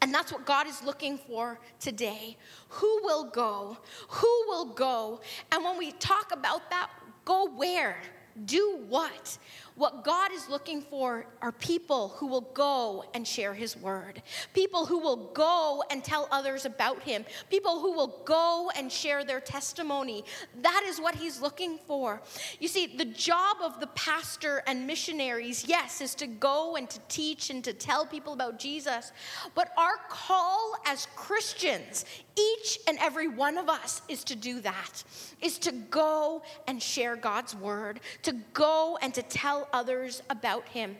And 0.00 0.14
that's 0.14 0.32
what 0.32 0.46
God 0.46 0.66
is 0.66 0.82
looking 0.82 1.18
for 1.18 1.60
today. 1.78 2.38
Who 2.70 3.00
will 3.02 3.24
go? 3.24 3.76
Who 4.08 4.44
will 4.46 4.64
go? 4.64 5.20
And 5.52 5.62
when 5.62 5.76
we 5.76 5.92
talk 5.92 6.32
about 6.32 6.70
that, 6.70 6.90
go 7.26 7.50
where? 7.54 8.00
Do 8.46 8.80
what? 8.88 9.36
What 9.78 10.02
God 10.02 10.32
is 10.32 10.48
looking 10.48 10.82
for 10.82 11.24
are 11.40 11.52
people 11.52 12.08
who 12.16 12.26
will 12.26 12.50
go 12.52 13.04
and 13.14 13.26
share 13.26 13.54
His 13.54 13.76
word, 13.76 14.20
people 14.52 14.86
who 14.86 14.98
will 14.98 15.30
go 15.34 15.84
and 15.88 16.02
tell 16.02 16.26
others 16.32 16.64
about 16.64 17.00
Him, 17.04 17.24
people 17.48 17.78
who 17.78 17.92
will 17.92 18.20
go 18.24 18.72
and 18.74 18.90
share 18.90 19.22
their 19.22 19.38
testimony. 19.38 20.24
That 20.62 20.82
is 20.84 21.00
what 21.00 21.14
He's 21.14 21.40
looking 21.40 21.78
for. 21.86 22.20
You 22.58 22.66
see, 22.66 22.88
the 22.88 23.04
job 23.04 23.58
of 23.62 23.78
the 23.78 23.86
pastor 23.88 24.64
and 24.66 24.84
missionaries, 24.84 25.64
yes, 25.64 26.00
is 26.00 26.16
to 26.16 26.26
go 26.26 26.74
and 26.74 26.90
to 26.90 26.98
teach 27.08 27.50
and 27.50 27.62
to 27.62 27.72
tell 27.72 28.04
people 28.04 28.32
about 28.32 28.58
Jesus. 28.58 29.12
But 29.54 29.70
our 29.78 29.98
call 30.08 30.74
as 30.86 31.06
Christians, 31.14 32.04
each 32.36 32.80
and 32.88 32.98
every 33.00 33.28
one 33.28 33.56
of 33.56 33.68
us, 33.68 34.02
is 34.08 34.24
to 34.24 34.34
do 34.34 34.60
that, 34.62 35.04
is 35.40 35.56
to 35.60 35.70
go 35.70 36.42
and 36.66 36.82
share 36.82 37.14
God's 37.14 37.54
word, 37.54 38.00
to 38.22 38.32
go 38.52 38.98
and 39.00 39.14
to 39.14 39.22
tell 39.22 39.67
others 39.72 40.22
about 40.30 40.66
him. 40.68 40.96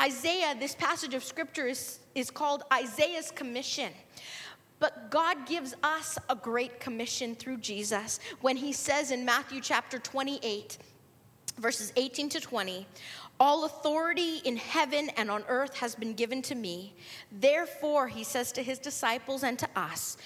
Isaiah, 0.00 0.54
this 0.58 0.74
passage 0.74 1.14
of 1.14 1.24
scripture 1.24 1.66
is, 1.66 2.00
is 2.14 2.30
called 2.30 2.64
Isaiah's 2.72 3.30
commission. 3.30 3.92
But 4.78 5.10
God 5.10 5.46
gives 5.46 5.74
us 5.82 6.18
a 6.28 6.34
great 6.34 6.80
commission 6.80 7.34
through 7.34 7.58
Jesus 7.58 8.20
when 8.42 8.56
he 8.56 8.72
says 8.72 9.10
in 9.10 9.24
Matthew 9.24 9.60
chapter 9.60 9.98
28, 9.98 10.78
verses 11.58 11.92
18 11.96 12.28
to 12.30 12.40
20, 12.40 12.86
all 13.38 13.64
authority 13.64 14.38
in 14.44 14.56
heaven 14.56 15.10
and 15.16 15.30
on 15.30 15.44
earth 15.48 15.74
has 15.76 15.94
been 15.94 16.14
given 16.14 16.42
to 16.42 16.54
me. 16.54 16.94
Therefore, 17.30 18.08
he 18.08 18.24
says 18.24 18.52
to 18.52 18.62
his 18.62 18.78
disciples 18.78 19.42
and 19.42 19.58
to 19.58 19.68
us, 19.76 20.16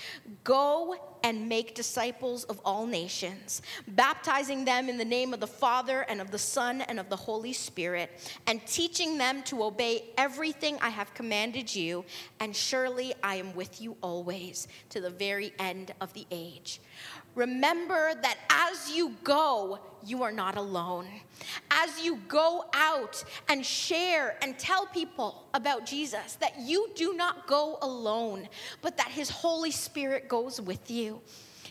go 0.44 0.96
and 1.22 1.48
make 1.48 1.74
disciples 1.74 2.44
of 2.44 2.60
all 2.64 2.86
nations, 2.86 3.62
baptizing 3.88 4.64
them 4.64 4.88
in 4.88 4.96
the 4.96 5.04
name 5.04 5.34
of 5.34 5.40
the 5.40 5.46
Father 5.46 6.02
and 6.08 6.20
of 6.20 6.30
the 6.30 6.38
Son 6.38 6.80
and 6.82 6.98
of 6.98 7.08
the 7.10 7.16
Holy 7.16 7.52
Spirit, 7.52 8.32
and 8.46 8.64
teaching 8.66 9.18
them 9.18 9.42
to 9.42 9.62
obey 9.62 10.04
everything 10.16 10.78
I 10.80 10.88
have 10.88 11.12
commanded 11.12 11.74
you. 11.74 12.04
And 12.38 12.54
surely 12.54 13.12
I 13.22 13.36
am 13.36 13.54
with 13.54 13.80
you 13.80 13.96
always 14.02 14.68
to 14.90 15.00
the 15.00 15.10
very 15.10 15.52
end 15.58 15.92
of 16.00 16.12
the 16.14 16.26
age. 16.30 16.80
Remember 17.40 18.12
that 18.20 18.36
as 18.50 18.94
you 18.94 19.16
go, 19.24 19.78
you 20.04 20.22
are 20.22 20.30
not 20.30 20.58
alone. 20.58 21.06
As 21.70 22.04
you 22.04 22.16
go 22.28 22.66
out 22.74 23.24
and 23.48 23.64
share 23.64 24.36
and 24.42 24.58
tell 24.58 24.84
people 24.84 25.46
about 25.54 25.86
Jesus, 25.86 26.34
that 26.34 26.58
you 26.58 26.90
do 26.94 27.14
not 27.14 27.46
go 27.46 27.78
alone, 27.80 28.46
but 28.82 28.98
that 28.98 29.08
His 29.08 29.30
Holy 29.30 29.70
Spirit 29.70 30.28
goes 30.28 30.60
with 30.60 30.90
you. 30.90 31.18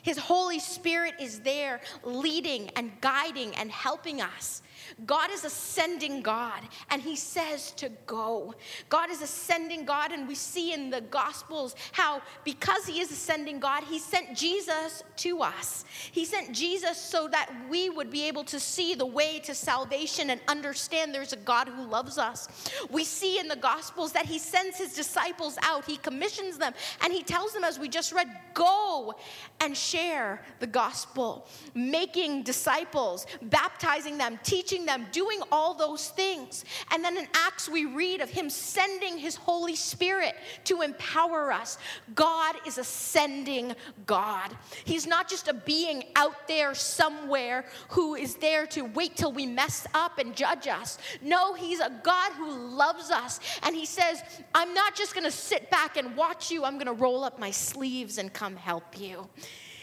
His 0.01 0.17
Holy 0.17 0.57
Spirit 0.57 1.13
is 1.19 1.41
there 1.41 1.81
leading 2.03 2.71
and 2.75 2.91
guiding 2.99 3.53
and 3.53 3.69
helping 3.69 4.21
us. 4.21 4.63
God 5.05 5.31
is 5.31 5.45
ascending 5.45 6.21
God, 6.21 6.61
and 6.89 7.01
He 7.01 7.15
says 7.15 7.71
to 7.73 7.89
go. 8.05 8.53
God 8.89 9.09
is 9.09 9.21
ascending 9.21 9.85
God, 9.85 10.11
and 10.11 10.27
we 10.27 10.35
see 10.35 10.73
in 10.73 10.89
the 10.89 11.01
Gospels 11.01 11.75
how, 11.91 12.21
because 12.43 12.85
He 12.85 13.01
is 13.01 13.11
ascending 13.11 13.59
God, 13.59 13.83
He 13.83 13.99
sent 13.99 14.37
Jesus 14.37 15.03
to 15.17 15.41
us. 15.41 15.85
He 16.11 16.25
sent 16.25 16.53
Jesus 16.53 16.97
so 16.97 17.27
that 17.27 17.51
we 17.69 17.89
would 17.89 18.09
be 18.09 18.27
able 18.27 18.43
to 18.45 18.59
see 18.59 18.95
the 18.95 19.05
way 19.05 19.39
to 19.39 19.53
salvation 19.53 20.29
and 20.29 20.39
understand 20.47 21.13
there's 21.13 21.33
a 21.33 21.37
God 21.37 21.67
who 21.67 21.83
loves 21.83 22.17
us. 22.17 22.47
We 22.89 23.03
see 23.03 23.39
in 23.39 23.47
the 23.47 23.55
Gospels 23.55 24.11
that 24.13 24.25
He 24.25 24.39
sends 24.39 24.77
His 24.77 24.93
disciples 24.93 25.57
out, 25.61 25.85
He 25.85 25.97
commissions 25.97 26.57
them, 26.57 26.73
and 27.01 27.13
He 27.13 27.23
tells 27.23 27.53
them, 27.53 27.63
as 27.63 27.79
we 27.79 27.89
just 27.89 28.11
read, 28.11 28.27
go 28.53 29.15
and 29.59 29.75
share 29.75 30.41
the 30.59 30.67
gospel, 30.67 31.47
making 31.73 32.43
disciples, 32.43 33.25
baptizing 33.41 34.17
them, 34.17 34.39
teaching 34.43 34.68
them, 34.77 35.07
doing 35.11 35.39
all 35.51 35.73
those 35.73 36.09
things. 36.09 36.65
And 36.91 37.03
then 37.03 37.17
in 37.17 37.27
Acts, 37.33 37.67
we 37.67 37.85
read 37.85 38.21
of 38.21 38.29
him 38.29 38.49
sending 38.49 39.17
his 39.17 39.35
Holy 39.35 39.75
Spirit 39.75 40.35
to 40.65 40.81
empower 40.81 41.51
us. 41.51 41.77
God 42.15 42.55
is 42.67 42.77
a 42.77 42.83
sending 42.83 43.75
God. 44.05 44.55
He's 44.85 45.07
not 45.07 45.27
just 45.27 45.47
a 45.47 45.53
being 45.53 46.03
out 46.15 46.47
there 46.47 46.73
somewhere 46.75 47.65
who 47.89 48.15
is 48.15 48.35
there 48.35 48.65
to 48.67 48.83
wait 48.83 49.15
till 49.15 49.31
we 49.31 49.45
mess 49.45 49.87
up 49.93 50.19
and 50.19 50.35
judge 50.35 50.67
us. 50.67 50.97
No, 51.21 51.53
he's 51.53 51.79
a 51.79 51.91
God 52.03 52.31
who 52.33 52.51
loves 52.51 53.11
us. 53.11 53.39
And 53.63 53.75
he 53.75 53.85
says, 53.85 54.21
I'm 54.53 54.73
not 54.73 54.95
just 54.95 55.13
going 55.13 55.23
to 55.25 55.31
sit 55.31 55.69
back 55.71 55.97
and 55.97 56.15
watch 56.15 56.51
you, 56.51 56.63
I'm 56.63 56.75
going 56.75 56.85
to 56.85 56.93
roll 56.93 57.23
up 57.23 57.39
my 57.39 57.51
sleeves 57.51 58.17
and 58.17 58.31
come 58.31 58.55
help 58.55 58.99
you. 58.99 59.27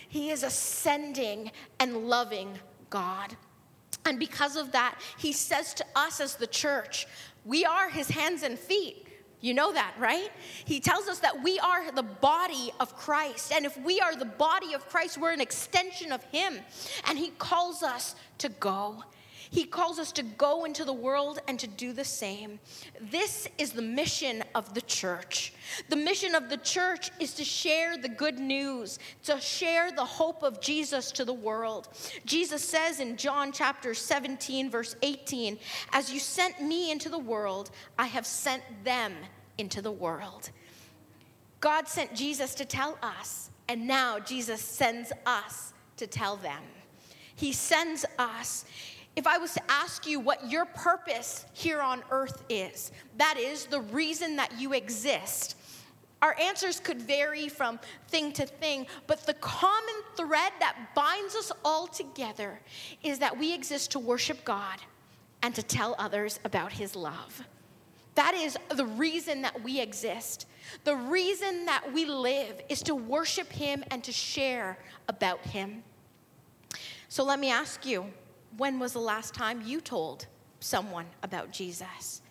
He 0.09 0.31
is 0.31 0.43
a 0.43 0.51
sending 0.51 1.51
and 1.81 2.09
loving 2.09 2.59
God. 2.91 3.37
And 4.07 4.19
because 4.19 4.57
of 4.57 4.73
that, 4.73 4.99
he 5.19 5.33
says 5.33 5.75
to 5.75 5.85
us 5.95 6.21
as 6.21 6.37
the 6.37 6.47
church, 6.47 7.07
we 7.45 7.65
are 7.65 7.89
his 7.89 8.09
hands 8.09 8.43
and 8.43 8.59
feet. 8.59 9.07
You 9.41 9.55
know 9.55 9.73
that, 9.73 9.95
right? 9.99 10.31
He 10.65 10.81
tells 10.81 11.09
us 11.09 11.19
that 11.21 11.43
we 11.43 11.59
are 11.59 11.91
the 11.93 12.03
body 12.03 12.73
of 12.81 12.97
Christ. 12.97 13.53
And 13.53 13.67
if 13.67 13.77
we 13.79 14.01
are 14.01 14.17
the 14.17 14.25
body 14.25 14.73
of 14.73 14.89
Christ, 14.89 15.19
we're 15.19 15.33
an 15.33 15.41
extension 15.41 16.11
of 16.11 16.25
him. 16.25 16.59
And 17.07 17.19
he 17.19 17.31
calls 17.39 17.83
us 17.83 18.15
to 18.39 18.49
go. 18.49 19.05
He 19.51 19.65
calls 19.65 19.99
us 19.99 20.13
to 20.13 20.23
go 20.23 20.65
into 20.65 20.85
the 20.85 20.93
world 20.93 21.41
and 21.49 21.59
to 21.59 21.67
do 21.67 21.93
the 21.93 22.05
same. 22.05 22.59
This 23.01 23.49
is 23.59 23.73
the 23.73 23.83
mission 23.83 24.43
of 24.55 24.75
the 24.75 24.81
church. 24.83 25.53
The 25.89 25.97
mission 25.97 26.35
of 26.35 26.49
the 26.49 26.57
church 26.59 27.11
is 27.21 27.35
to 27.35 27.45
share 27.45 27.97
the 27.97 28.09
good 28.09 28.39
news, 28.39 28.99
to 29.25 29.41
share 29.41 29.93
the 29.93 30.05
hope 30.05 30.43
of 30.43 30.61
Jesus 30.61 31.13
to 31.13 31.25
the 31.25 31.33
world. 31.33 31.89
Jesus 32.25 32.63
says 32.63 33.01
in 33.01 33.17
John 33.17 33.53
chapter 33.53 33.95
17, 33.95 34.71
verse 34.71 34.97
18, 35.03 35.59
As 35.93 36.13
you 36.13 36.21
sent 36.21 36.61
me 36.61 36.91
into 36.91 37.09
the 37.09 37.19
world, 37.19 37.71
I 37.99 38.07
have 38.07 38.27
sent 38.27 38.63
them 38.85 39.15
into 39.59 39.81
the 39.81 39.93
world. 39.93 40.51
God 41.61 41.89
sent 41.89 42.15
Jesus 42.15 42.55
to 42.57 42.65
tell 42.65 42.99
us, 43.03 43.51
and 43.69 43.87
now 43.87 44.19
Jesus 44.19 44.61
sends 44.61 45.13
us 45.25 45.73
to 45.97 46.07
tell 46.07 46.37
them. 46.37 46.63
He 47.35 47.53
sends 47.53 48.05
us 48.19 48.65
if 49.17 49.27
I 49.27 49.39
was 49.39 49.55
to 49.55 49.63
ask 49.69 50.07
you 50.07 50.21
what 50.21 50.51
your 50.51 50.67
purpose 50.67 51.47
here 51.55 51.81
on 51.81 52.03
earth 52.11 52.45
is, 52.51 52.93
that 53.17 53.39
is 53.39 53.65
the 53.65 53.81
reason 53.81 54.37
that 54.37 54.61
you 54.61 54.75
exist, 54.75 55.57
our 56.21 56.37
answers 56.41 56.81
could 56.81 57.01
vary 57.01 57.49
from 57.49 57.79
thing 58.09 58.33
to 58.33 58.47
thing, 58.47 58.87
but 59.07 59.27
the 59.27 59.35
common 59.35 59.95
thread 60.17 60.53
that 60.61 60.77
binds 60.95 61.35
us 61.35 61.51
all 61.65 61.87
together 61.87 62.61
is 63.03 63.19
that 63.19 63.39
we 63.39 63.55
exist 63.55 63.91
to 63.93 63.99
worship 63.99 64.45
God 64.45 64.79
and 65.43 65.55
to 65.55 65.63
tell 65.63 65.95
others 65.99 66.41
about 66.45 66.73
His 66.73 66.95
love. 66.95 67.47
That 68.17 68.35
is 68.35 68.57
the 68.75 68.87
reason 68.87 69.43
that 69.43 69.63
we 69.63 69.81
exist. 69.81 70.47
The 70.85 70.97
reason 70.97 71.67
that 71.67 71.93
we 71.93 72.07
live 72.07 72.61
is 72.69 72.83
to 72.83 72.95
worship 72.95 73.53
Him 73.53 73.85
and 73.91 74.03
to 74.05 74.13
share 74.13 74.79
about 75.09 75.41
Him. 75.41 75.83
So 77.09 77.25
let 77.25 77.39
me 77.39 77.51
ask 77.51 77.85
you 77.85 78.07
when 78.57 78.79
was 78.79 78.93
the 78.93 79.01
last 79.01 79.35
time 79.35 79.63
you 79.65 79.81
told 79.81 80.27
someone 80.61 81.07
about 81.23 81.53
Jesus? 81.53 82.23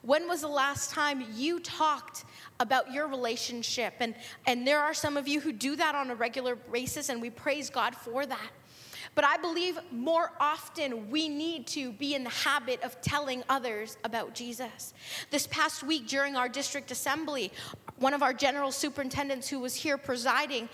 When 0.00 0.26
was 0.26 0.40
the 0.40 0.48
last 0.48 0.90
time 0.90 1.24
you 1.34 1.60
talked 1.60 2.24
about 2.60 2.92
your 2.92 3.06
relationship? 3.06 3.94
And, 4.00 4.14
and 4.46 4.66
there 4.66 4.80
are 4.80 4.94
some 4.94 5.16
of 5.16 5.28
you 5.28 5.40
who 5.40 5.52
do 5.52 5.76
that 5.76 5.94
on 5.94 6.10
a 6.10 6.14
regular 6.14 6.56
basis, 6.56 7.08
and 7.08 7.20
we 7.20 7.30
praise 7.30 7.68
God 7.68 7.94
for 7.94 8.24
that. 8.24 8.50
But 9.14 9.24
I 9.26 9.36
believe 9.36 9.78
more 9.90 10.32
often 10.40 11.10
we 11.10 11.28
need 11.28 11.66
to 11.68 11.92
be 11.92 12.14
in 12.14 12.24
the 12.24 12.30
habit 12.30 12.82
of 12.82 13.00
telling 13.02 13.44
others 13.48 13.98
about 14.04 14.34
Jesus. 14.34 14.94
This 15.30 15.46
past 15.48 15.82
week 15.82 16.08
during 16.08 16.34
our 16.34 16.48
district 16.48 16.90
assembly, 16.90 17.52
one 17.98 18.14
of 18.14 18.22
our 18.22 18.32
general 18.32 18.72
superintendents 18.72 19.48
who 19.48 19.60
was 19.60 19.74
here 19.74 19.98
presiding 19.98 20.70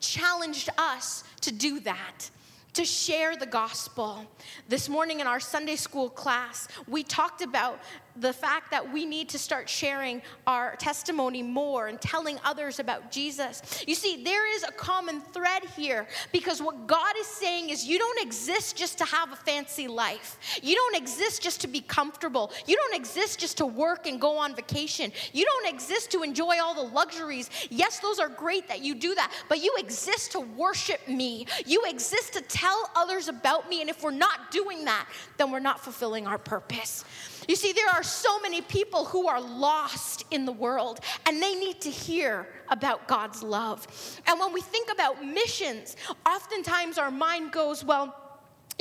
challenged 0.00 0.70
us 0.78 1.22
to 1.42 1.52
do 1.52 1.80
that 1.80 2.30
to 2.74 2.84
share 2.84 3.36
the 3.36 3.46
gospel. 3.46 4.26
This 4.68 4.88
morning 4.88 5.20
in 5.20 5.26
our 5.26 5.40
Sunday 5.40 5.76
school 5.76 6.08
class, 6.08 6.68
we 6.88 7.02
talked 7.02 7.42
about 7.42 7.80
the 8.16 8.32
fact 8.32 8.70
that 8.70 8.92
we 8.92 9.04
need 9.04 9.28
to 9.30 9.38
start 9.38 9.68
sharing 9.68 10.22
our 10.46 10.76
testimony 10.76 11.42
more 11.42 11.86
and 11.86 12.00
telling 12.00 12.38
others 12.44 12.78
about 12.78 13.10
Jesus. 13.10 13.84
You 13.86 13.94
see, 13.94 14.22
there 14.22 14.54
is 14.54 14.64
a 14.64 14.72
common 14.72 15.20
thread 15.20 15.64
here 15.76 16.06
because 16.32 16.60
what 16.60 16.86
God 16.86 17.14
is 17.18 17.26
saying 17.26 17.70
is 17.70 17.86
you 17.86 17.98
don't 17.98 18.22
exist 18.22 18.76
just 18.76 18.98
to 18.98 19.04
have 19.04 19.32
a 19.32 19.36
fancy 19.36 19.88
life. 19.88 20.38
You 20.62 20.74
don't 20.74 20.96
exist 20.96 21.42
just 21.42 21.60
to 21.62 21.68
be 21.68 21.80
comfortable. 21.80 22.52
You 22.66 22.76
don't 22.76 23.00
exist 23.00 23.40
just 23.40 23.56
to 23.58 23.66
work 23.66 24.06
and 24.06 24.20
go 24.20 24.36
on 24.36 24.54
vacation. 24.54 25.12
You 25.32 25.44
don't 25.44 25.74
exist 25.74 26.10
to 26.12 26.22
enjoy 26.22 26.56
all 26.62 26.74
the 26.74 26.94
luxuries. 26.94 27.50
Yes, 27.70 28.00
those 28.00 28.18
are 28.18 28.28
great 28.28 28.68
that 28.68 28.82
you 28.82 28.94
do 28.94 29.14
that, 29.14 29.32
but 29.48 29.62
you 29.62 29.74
exist 29.78 30.32
to 30.32 30.40
worship 30.40 31.06
me. 31.08 31.46
You 31.66 31.82
exist 31.86 32.34
to 32.34 32.42
tell 32.42 32.90
others 32.94 33.28
about 33.28 33.68
me. 33.68 33.80
And 33.80 33.88
if 33.88 34.02
we're 34.02 34.10
not 34.10 34.50
doing 34.50 34.84
that, 34.84 35.08
then 35.38 35.50
we're 35.50 35.60
not 35.60 35.80
fulfilling 35.80 36.26
our 36.26 36.38
purpose. 36.38 37.04
You 37.48 37.56
see, 37.56 37.72
there 37.72 37.88
are 37.88 38.02
so 38.02 38.40
many 38.40 38.60
people 38.62 39.04
who 39.04 39.26
are 39.26 39.40
lost 39.40 40.24
in 40.30 40.44
the 40.44 40.52
world 40.52 41.00
and 41.26 41.42
they 41.42 41.54
need 41.54 41.80
to 41.82 41.90
hear 41.90 42.46
about 42.68 43.08
God's 43.08 43.42
love. 43.42 43.86
And 44.26 44.38
when 44.38 44.52
we 44.52 44.60
think 44.60 44.90
about 44.92 45.24
missions, 45.24 45.96
oftentimes 46.26 46.98
our 46.98 47.10
mind 47.10 47.52
goes, 47.52 47.84
well, 47.84 48.21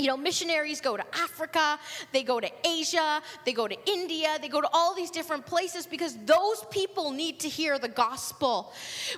you 0.02 0.08
know, 0.08 0.18
missionaries 0.18 0.82
go 0.82 0.98
to 0.98 1.06
Africa, 1.14 1.78
they 2.12 2.24
go 2.24 2.40
to 2.40 2.50
Asia, 2.66 3.22
they 3.46 3.54
go 3.54 3.68
to 3.68 3.78
India, 3.88 4.38
they 4.42 4.50
go 4.50 4.60
to 4.60 4.70
all 4.74 4.96
these 4.96 5.12
different 5.12 5.46
places 5.46 5.86
because 5.86 6.18
those 6.26 6.66
people 6.72 7.12
need 7.12 7.40
to 7.40 7.48
hear 7.48 7.78
the 7.78 7.88
gospel. 7.88 8.74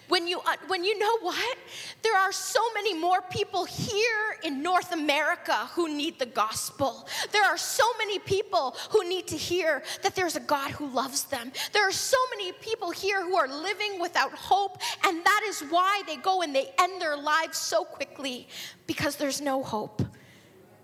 When 0.10 0.28
you 0.28 0.40
uh, 0.40 0.58
when 0.68 0.84
you 0.84 1.00
know 1.00 1.18
what? 1.20 1.58
There 2.02 2.18
are 2.18 2.34
so 2.34 2.60
many 2.74 2.94
more 2.94 3.22
people 3.22 3.64
here 3.64 4.38
in 4.44 4.62
North 4.62 4.92
America 4.92 5.70
who 5.74 5.96
need 5.96 6.20
the 6.20 6.26
gospel. 6.26 7.08
There 7.32 7.46
are 7.46 7.58
so 7.58 7.86
many 7.98 8.20
people 8.20 8.76
who 8.90 9.08
need 9.08 9.28
to 9.28 9.38
hear 9.38 9.84
that 10.02 10.16
there's 10.16 10.36
a 10.36 10.42
God 10.42 10.72
who 10.72 10.88
loves 10.88 11.24
them. 11.26 11.54
There 11.72 11.88
are 11.88 11.94
so 11.94 12.18
many 12.36 12.52
people 12.52 12.92
here 12.92 13.24
who 13.24 13.38
are 13.38 13.48
living 13.48 14.02
without 14.02 14.34
hope 14.34 14.82
and 15.06 15.24
that 15.24 15.42
is 15.48 15.62
why 15.70 16.02
they 16.08 16.18
go 16.18 16.42
and 16.42 16.54
they 16.54 16.68
end 16.78 17.02
their 17.02 17.16
lives 17.16 17.58
so 17.58 17.86
quickly 17.86 18.48
because 18.86 19.16
there's 19.16 19.40
no 19.40 19.64
hope 19.64 20.02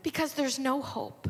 because 0.04 0.34
there's 0.34 0.60
no 0.60 0.82
hope. 0.82 1.30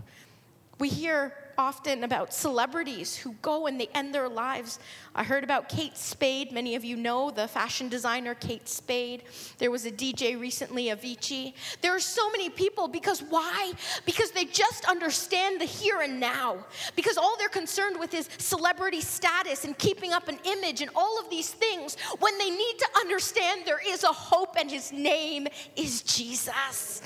We 0.79 0.89
hear 0.89 1.34
often 1.60 2.05
about 2.05 2.34
celebrities 2.34 3.17
who 3.17 3.34
go 3.41 3.67
and 3.67 3.79
they 3.79 3.88
end 3.93 4.15
their 4.15 4.29
lives. 4.29 4.79
I 5.13 5.25
heard 5.25 5.43
about 5.43 5.67
Kate 5.67 5.97
Spade. 5.97 6.53
Many 6.53 6.75
of 6.75 6.86
you 6.86 6.95
know 6.95 7.32
the 7.32 7.49
fashion 7.49 7.89
designer 7.89 8.34
Kate 8.34 8.69
Spade. 8.69 9.23
There 9.58 9.69
was 9.69 9.86
a 9.86 9.91
DJ 9.91 10.39
recently, 10.39 10.86
Avicii. 10.86 11.53
There 11.82 11.93
are 11.93 11.99
so 11.99 12.32
many 12.32 12.49
people 12.49 12.88
because 12.88 13.21
why? 13.21 13.73
Because 14.05 14.32
they 14.32 14.45
just 14.45 14.86
understand 14.86 15.60
the 15.60 15.65
here 15.65 15.99
and 15.99 16.17
now. 16.17 16.65
Because 16.95 17.17
all 17.17 17.36
they're 17.38 17.49
concerned 17.49 17.99
with 17.99 18.13
is 18.13 18.29
celebrity 18.38 19.01
status 19.01 19.65
and 19.65 19.77
keeping 19.77 20.13
up 20.13 20.29
an 20.29 20.39
image 20.45 20.82
and 20.82 20.89
all 20.95 21.19
of 21.19 21.29
these 21.29 21.51
things 21.51 21.97
when 22.19 22.38
they 22.38 22.49
need 22.49 22.75
to 22.79 22.88
understand 23.01 23.63
there 23.65 23.82
is 23.86 24.05
a 24.05 24.08
hope 24.08 24.55
and 24.58 24.71
his 24.71 24.93
name 24.93 25.45
is 25.75 26.03
Jesus. 26.03 27.01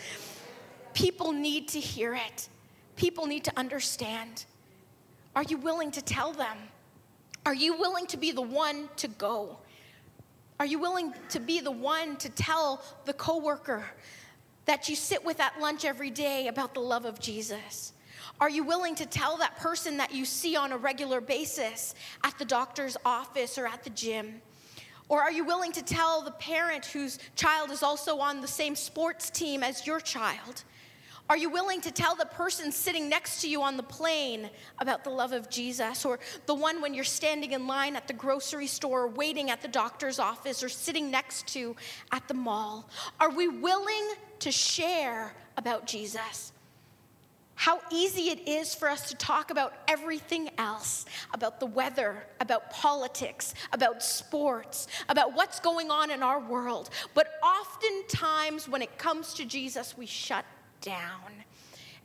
People 0.93 1.31
need 1.31 1.67
to 1.69 1.79
hear 1.79 2.13
it. 2.13 2.49
People 2.95 3.25
need 3.25 3.43
to 3.45 3.51
understand. 3.57 4.45
Are 5.35 5.43
you 5.43 5.57
willing 5.57 5.91
to 5.91 6.01
tell 6.01 6.31
them? 6.31 6.57
Are 7.45 7.53
you 7.53 7.77
willing 7.77 8.05
to 8.07 8.17
be 8.17 8.31
the 8.31 8.41
one 8.41 8.89
to 8.97 9.07
go? 9.07 9.57
Are 10.59 10.65
you 10.65 10.79
willing 10.79 11.13
to 11.29 11.39
be 11.39 11.59
the 11.59 11.71
one 11.71 12.15
to 12.17 12.29
tell 12.29 12.81
the 13.05 13.13
coworker 13.13 13.83
that 14.65 14.87
you 14.87 14.95
sit 14.95 15.25
with 15.25 15.39
at 15.39 15.59
lunch 15.59 15.83
every 15.83 16.09
day 16.09 16.47
about 16.47 16.73
the 16.73 16.79
love 16.79 17.05
of 17.05 17.19
Jesus? 17.19 17.93
Are 18.39 18.49
you 18.49 18.63
willing 18.63 18.95
to 18.95 19.05
tell 19.05 19.37
that 19.37 19.57
person 19.57 19.97
that 19.97 20.13
you 20.13 20.25
see 20.25 20.55
on 20.55 20.71
a 20.71 20.77
regular 20.77 21.19
basis 21.19 21.95
at 22.23 22.37
the 22.37 22.45
doctor's 22.45 22.95
office 23.05 23.57
or 23.57 23.65
at 23.65 23.83
the 23.83 23.89
gym? 23.89 24.41
Or 25.09 25.21
are 25.21 25.31
you 25.31 25.43
willing 25.43 25.71
to 25.73 25.83
tell 25.83 26.21
the 26.21 26.31
parent 26.31 26.85
whose 26.85 27.19
child 27.35 27.71
is 27.71 27.83
also 27.83 28.19
on 28.19 28.41
the 28.41 28.47
same 28.47 28.75
sports 28.75 29.29
team 29.29 29.63
as 29.63 29.85
your 29.85 29.99
child? 29.99 30.63
Are 31.29 31.37
you 31.37 31.49
willing 31.49 31.79
to 31.81 31.91
tell 31.91 32.15
the 32.15 32.25
person 32.25 32.71
sitting 32.71 33.07
next 33.07 33.41
to 33.41 33.49
you 33.49 33.61
on 33.61 33.77
the 33.77 33.83
plane 33.83 34.49
about 34.79 35.03
the 35.03 35.09
love 35.09 35.31
of 35.31 35.49
Jesus? 35.49 36.03
Or 36.03 36.19
the 36.45 36.53
one 36.53 36.81
when 36.81 36.93
you're 36.93 37.05
standing 37.05 37.53
in 37.53 37.65
line 37.65 37.95
at 37.95 38.07
the 38.07 38.13
grocery 38.13 38.67
store, 38.67 39.07
waiting 39.07 39.49
at 39.49 39.61
the 39.61 39.69
doctor's 39.69 40.19
office, 40.19 40.61
or 40.61 40.69
sitting 40.69 41.09
next 41.09 41.47
to 41.49 41.75
at 42.11 42.27
the 42.27 42.33
mall? 42.33 42.89
Are 43.19 43.29
we 43.29 43.47
willing 43.47 44.09
to 44.39 44.51
share 44.51 45.33
about 45.55 45.87
Jesus? 45.87 46.51
How 47.55 47.79
easy 47.91 48.23
it 48.29 48.47
is 48.47 48.75
for 48.75 48.89
us 48.89 49.07
to 49.09 49.15
talk 49.15 49.49
about 49.49 49.73
everything 49.87 50.49
else 50.57 51.05
about 51.33 51.59
the 51.61 51.65
weather, 51.65 52.25
about 52.41 52.69
politics, 52.71 53.53
about 53.71 54.03
sports, 54.03 54.87
about 55.07 55.33
what's 55.33 55.59
going 55.61 55.89
on 55.89 56.11
in 56.11 56.23
our 56.23 56.39
world. 56.39 56.89
But 57.13 57.27
oftentimes, 57.41 58.67
when 58.67 58.81
it 58.81 58.97
comes 58.97 59.33
to 59.35 59.45
Jesus, 59.45 59.95
we 59.95 60.05
shut 60.05 60.43
down. 60.83 61.43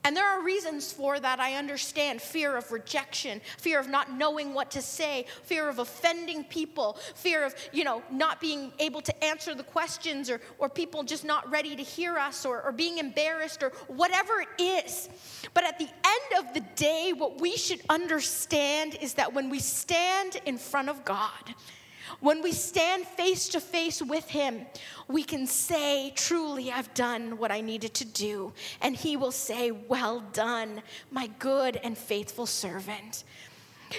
And 0.05 0.17
there 0.17 0.27
are 0.27 0.43
reasons 0.43 0.93
for 0.93 1.19
that, 1.21 1.41
I 1.41 1.55
understand 1.55 2.23
fear 2.23 2.57
of 2.57 2.71
rejection, 2.71 3.41
fear 3.59 3.81
of 3.81 3.88
not 3.88 4.12
knowing 4.12 4.55
what 4.55 4.71
to 4.71 4.81
say, 4.81 5.27
fear 5.43 5.69
of 5.69 5.81
offending 5.81 6.45
people, 6.45 6.97
fear 7.14 7.45
of, 7.45 7.55
you 7.73 7.85
know, 7.85 8.03
not 8.11 8.41
being 8.41 8.73
able 8.79 9.01
to 9.03 9.25
answer 9.25 9.55
the 9.55 9.64
questions 9.64 10.31
or, 10.31 10.41
or 10.59 10.69
people 10.69 11.03
just 11.03 11.25
not 11.25 11.51
ready 11.51 11.75
to 11.75 11.83
hear 11.83 12.17
us 12.17 12.47
or, 12.47 12.62
or 12.62 12.73
being 12.73 12.99
embarrassed 12.99 13.62
or 13.62 13.71
whatever 13.88 14.41
it 14.41 14.62
is. 14.62 15.09
But 15.53 15.64
at 15.64 15.79
the 15.79 15.88
end 15.88 16.47
of 16.47 16.55
the 16.55 16.61
day, 16.77 17.12
what 17.14 17.41
we 17.41 17.57
should 17.57 17.81
understand 17.91 18.97
is 19.03 19.14
that 19.14 19.35
when 19.35 19.51
we 19.51 19.59
stand 19.59 20.41
in 20.47 20.59
front 20.59 20.88
of 20.88 21.05
God, 21.05 21.55
when 22.21 22.42
we 22.42 22.53
stand 22.53 23.05
face 23.07 23.49
to 23.51 23.61
face 23.61 24.03
with 24.03 24.29
Him, 24.29 24.66
we 25.09 25.23
can 25.23 25.47
say, 25.47 26.12
Truly, 26.14 26.71
I've 26.71 26.92
done 26.94 27.38
what 27.38 27.51
I 27.51 27.61
needed 27.61 27.94
to 27.94 28.05
do. 28.05 28.53
And 28.81 28.97
He 28.97 29.16
will 29.16 29.33
say, 29.33 29.71
Well 29.71 30.21
done, 30.33 30.83
my 31.11 31.29
good 31.38 31.77
and 31.77 31.97
faithful 31.97 32.47
servant. 32.47 33.25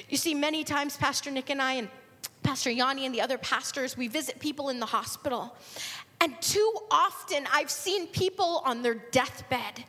You 0.10 0.17
see, 0.17 0.36
many 0.36 0.63
times, 0.63 0.98
Pastor 0.98 1.32
Nick 1.32 1.50
and 1.50 1.62
I, 1.62 1.74
and 1.74 1.89
Pastor 2.43 2.69
Yanni 2.69 3.06
and 3.06 3.13
the 3.13 3.22
other 3.22 3.38
pastors, 3.38 3.98
we 3.98 4.08
visit 4.08 4.39
people 4.39 4.69
in 4.69 4.80
the 4.80 4.86
hospital. 4.86 5.56
And 6.22 6.39
too 6.41 6.74
often, 6.91 7.48
I've 7.52 7.72
seen 7.72 8.08
people 8.08 8.62
on 8.65 8.82
their 8.82 8.95
deathbed 8.95 9.86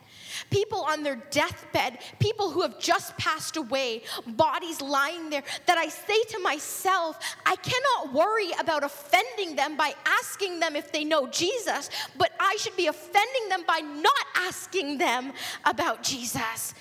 people 0.49 0.81
on 0.81 1.03
their 1.03 1.17
deathbed, 1.29 1.99
people 2.19 2.49
who 2.49 2.61
have 2.61 2.79
just 2.79 3.17
passed 3.17 3.57
away, 3.57 4.03
bodies 4.25 4.81
lying 4.81 5.29
there, 5.29 5.43
that 5.65 5.77
I 5.77 5.87
say 5.87 6.21
to 6.29 6.39
myself, 6.39 7.19
I 7.45 7.55
cannot 7.57 8.13
worry 8.13 8.51
about 8.59 8.83
offending 8.83 9.55
them 9.55 9.77
by 9.77 9.93
asking 10.05 10.59
them 10.59 10.75
if 10.75 10.91
they 10.91 11.03
know 11.03 11.27
Jesus, 11.27 11.89
but 12.17 12.31
I 12.39 12.55
should 12.57 12.75
be 12.75 12.87
offending 12.87 13.49
them 13.49 13.63
by 13.67 13.79
not 13.79 14.25
asking 14.35 14.97
them 14.97 15.33
about 15.65 16.03
Jesus. 16.03 16.73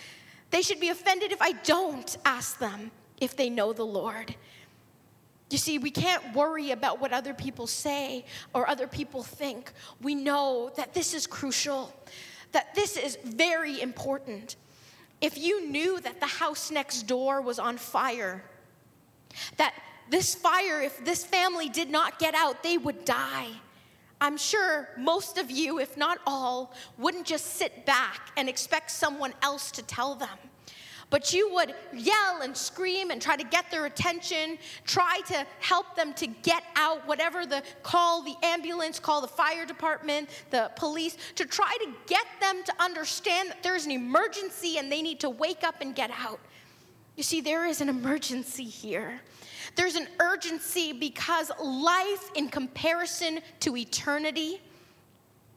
They 0.50 0.62
should 0.62 0.80
be 0.80 0.88
offended 0.88 1.32
if 1.32 1.40
I 1.40 1.52
don't 1.52 2.16
ask 2.24 2.58
them 2.58 2.90
if 3.20 3.36
they 3.36 3.50
know 3.50 3.72
the 3.72 3.86
Lord. 3.86 4.34
You 5.50 5.58
see, 5.58 5.78
we 5.78 5.90
can't 5.90 6.34
worry 6.34 6.70
about 6.70 7.00
what 7.00 7.12
other 7.12 7.34
people 7.34 7.66
say 7.66 8.24
or 8.54 8.68
other 8.68 8.86
people 8.86 9.22
think. 9.22 9.72
We 10.00 10.14
know 10.14 10.70
that 10.76 10.94
this 10.94 11.12
is 11.12 11.26
crucial 11.26 11.92
that 12.52 12.74
this 12.74 12.96
is 12.96 13.18
very 13.22 13.80
important. 13.80 14.56
If 15.20 15.36
you 15.36 15.68
knew 15.68 16.00
that 16.00 16.20
the 16.20 16.26
house 16.26 16.70
next 16.70 17.02
door 17.02 17.40
was 17.40 17.58
on 17.58 17.76
fire, 17.76 18.42
that 19.56 19.74
this 20.08 20.34
fire, 20.34 20.80
if 20.80 21.04
this 21.04 21.24
family 21.24 21.68
did 21.68 21.90
not 21.90 22.18
get 22.18 22.34
out, 22.34 22.62
they 22.62 22.78
would 22.78 23.04
die. 23.04 23.48
I'm 24.20 24.36
sure 24.36 24.88
most 24.98 25.38
of 25.38 25.50
you, 25.50 25.78
if 25.78 25.96
not 25.96 26.18
all, 26.26 26.74
wouldn't 26.98 27.26
just 27.26 27.54
sit 27.56 27.86
back 27.86 28.32
and 28.36 28.48
expect 28.48 28.90
someone 28.90 29.32
else 29.42 29.70
to 29.72 29.82
tell 29.82 30.14
them 30.14 30.38
but 31.10 31.32
you 31.32 31.52
would 31.52 31.74
yell 31.92 32.40
and 32.42 32.56
scream 32.56 33.10
and 33.10 33.20
try 33.20 33.36
to 33.36 33.44
get 33.44 33.68
their 33.70 33.86
attention, 33.86 34.56
try 34.84 35.20
to 35.26 35.44
help 35.58 35.96
them 35.96 36.14
to 36.14 36.28
get 36.28 36.62
out, 36.76 37.06
whatever 37.06 37.44
the 37.44 37.62
call 37.82 38.22
the 38.22 38.36
ambulance, 38.42 39.00
call 39.00 39.20
the 39.20 39.28
fire 39.28 39.66
department, 39.66 40.28
the 40.50 40.70
police, 40.76 41.16
to 41.34 41.44
try 41.44 41.76
to 41.80 41.90
get 42.06 42.26
them 42.40 42.62
to 42.64 42.72
understand 42.80 43.50
that 43.50 43.62
there's 43.62 43.84
an 43.84 43.90
emergency 43.90 44.78
and 44.78 44.90
they 44.90 45.02
need 45.02 45.18
to 45.20 45.28
wake 45.28 45.64
up 45.64 45.80
and 45.80 45.94
get 45.96 46.10
out. 46.12 46.38
You 47.16 47.24
see, 47.24 47.40
there 47.40 47.66
is 47.66 47.80
an 47.80 47.88
emergency 47.88 48.64
here. 48.64 49.20
There's 49.74 49.96
an 49.96 50.08
urgency 50.20 50.92
because 50.92 51.50
life, 51.60 52.30
in 52.34 52.48
comparison 52.48 53.40
to 53.60 53.76
eternity, 53.76 54.60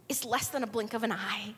is 0.10 0.26
less 0.26 0.50
than 0.50 0.64
a 0.64 0.68
blink 0.68 0.94
of 0.94 1.04
an 1.04 1.12
eye. 1.12 1.54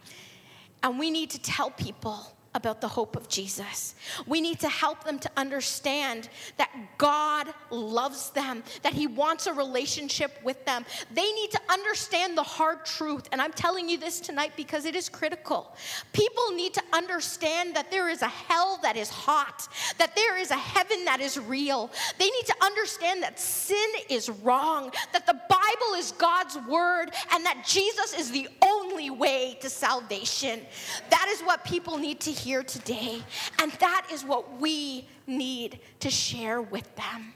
And 0.84 1.00
we 1.00 1.10
need 1.10 1.32
to 1.32 1.42
tell 1.42 1.72
people 1.72 2.35
about 2.56 2.82
the 2.82 2.88
hope 2.88 3.16
of 3.16 3.28
Jesus. 3.28 3.94
We 4.26 4.42
need 4.42 4.60
to 4.62 4.70
help 4.70 5.04
them 5.04 5.20
to 5.20 5.30
understand 5.38 6.30
that 6.58 6.72
God 6.98 7.48
loves 7.70 8.30
them, 8.32 8.64
that 8.82 8.94
He 8.94 9.06
wants 9.06 9.46
a 9.46 9.54
relationship 9.54 10.32
with 10.44 10.64
them. 10.66 10.86
They 11.14 11.32
need 11.34 11.52
to 11.52 11.60
understand 11.70 12.38
the 12.38 12.44
hard 12.44 12.86
truth. 12.86 13.28
And 13.32 13.42
I'm 13.42 13.52
telling 13.52 13.90
you 13.90 13.98
this 13.98 14.20
tonight 14.20 14.54
because 14.56 14.86
it 14.86 14.96
is 14.96 15.10
critical. 15.10 15.76
People 16.14 16.52
need 16.52 16.74
to 16.74 16.84
understand 16.94 17.76
that 17.76 17.92
there 17.92 18.10
is 18.10 18.22
a 18.22 18.28
hell 18.28 18.80
that 18.82 18.96
is 18.96 19.10
hot, 19.10 19.68
that 19.98 20.16
there 20.16 20.38
is 20.38 20.52
a 20.52 20.56
heaven 20.56 21.04
that 21.06 21.20
is 21.20 21.38
real. 21.38 21.92
They 22.18 22.30
need 22.30 22.46
to 22.46 22.56
understand 22.62 23.22
that 23.22 23.40
sin 23.40 23.78
is 24.10 24.30
wrong, 24.30 24.92
that 25.12 25.28
the 25.28 25.40
Bible 25.50 25.98
is 25.98 26.14
God's 26.14 26.58
word, 26.70 27.12
and 27.32 27.46
that 27.46 27.66
Jesus 27.68 28.18
is 28.18 28.32
the 28.32 28.48
only 28.62 28.85
way 29.10 29.58
to 29.62 29.70
salvation. 29.70 30.62
That 31.10 31.28
is 31.30 31.42
what 31.42 31.64
people 31.64 31.98
need 31.98 32.20
to 32.22 32.32
hear 32.32 32.64
today. 32.64 33.22
And 33.62 33.72
that 33.74 34.08
is 34.12 34.24
what 34.24 34.60
we 34.60 35.08
need 35.28 35.80
to 36.00 36.10
share 36.10 36.62
with 36.62 36.94
them. 36.96 37.34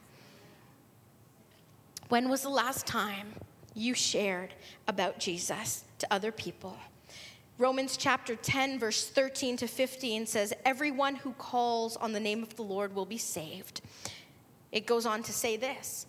When 2.10 2.30
was 2.30 2.42
the 2.42 2.50
last 2.50 2.88
time 2.88 3.34
you 3.76 3.94
shared 3.94 4.54
about 4.88 5.20
Jesus 5.20 5.84
to 6.00 6.08
other 6.12 6.32
people? 6.32 6.78
Romans 7.60 7.98
chapter 7.98 8.36
10, 8.36 8.80
verse 8.80 9.10
13 9.10 9.58
to 9.58 9.68
15 9.68 10.26
says, 10.26 10.54
Everyone 10.66 11.16
who 11.16 11.34
calls 11.34 11.98
on 11.98 12.14
the 12.14 12.20
name 12.20 12.42
of 12.42 12.56
the 12.56 12.62
Lord 12.64 12.96
will 12.96 13.06
be 13.06 13.18
saved. 13.18 13.82
It 14.72 14.86
goes 14.86 15.06
on 15.06 15.24
to 15.24 15.34
say 15.34 15.58
this 15.58 16.06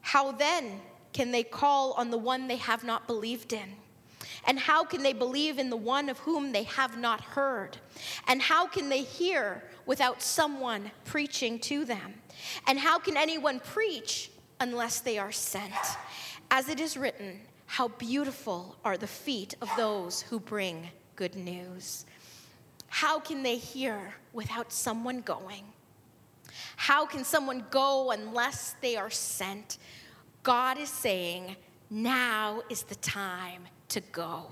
How 0.00 0.32
then 0.32 0.80
can 1.12 1.32
they 1.32 1.42
call 1.42 1.92
on 1.92 2.10
the 2.10 2.18
one 2.18 2.46
they 2.46 2.56
have 2.56 2.84
not 2.84 3.06
believed 3.06 3.52
in? 3.52 3.74
And 4.46 4.58
how 4.58 4.84
can 4.84 5.02
they 5.02 5.12
believe 5.12 5.58
in 5.58 5.70
the 5.70 5.76
one 5.76 6.08
of 6.08 6.18
whom 6.18 6.52
they 6.52 6.62
have 6.64 6.98
not 6.98 7.20
heard? 7.20 7.76
And 8.28 8.40
how 8.40 8.66
can 8.66 8.88
they 8.88 9.02
hear 9.02 9.64
without 9.86 10.22
someone 10.22 10.90
preaching 11.04 11.58
to 11.60 11.84
them? 11.84 12.14
And 12.66 12.78
how 12.78 12.98
can 12.98 13.16
anyone 13.16 13.60
preach 13.60 14.30
unless 14.60 15.00
they 15.00 15.18
are 15.18 15.32
sent? 15.32 15.74
As 16.50 16.68
it 16.68 16.78
is 16.78 16.96
written, 16.96 17.40
how 17.66 17.88
beautiful 17.88 18.76
are 18.84 18.96
the 18.96 19.06
feet 19.06 19.56
of 19.60 19.68
those 19.76 20.22
who 20.22 20.38
bring 20.38 20.88
good 21.16 21.34
news. 21.34 22.06
How 22.88 23.18
can 23.18 23.42
they 23.42 23.56
hear 23.56 24.14
without 24.32 24.72
someone 24.72 25.22
going? 25.22 25.64
How 26.76 27.06
can 27.06 27.24
someone 27.24 27.64
go 27.70 28.12
unless 28.12 28.76
they 28.80 28.96
are 28.96 29.10
sent? 29.10 29.78
God 30.42 30.78
is 30.78 30.90
saying, 30.90 31.56
now 31.90 32.62
is 32.70 32.82
the 32.82 32.94
time 32.96 33.66
to 33.88 34.00
go. 34.12 34.46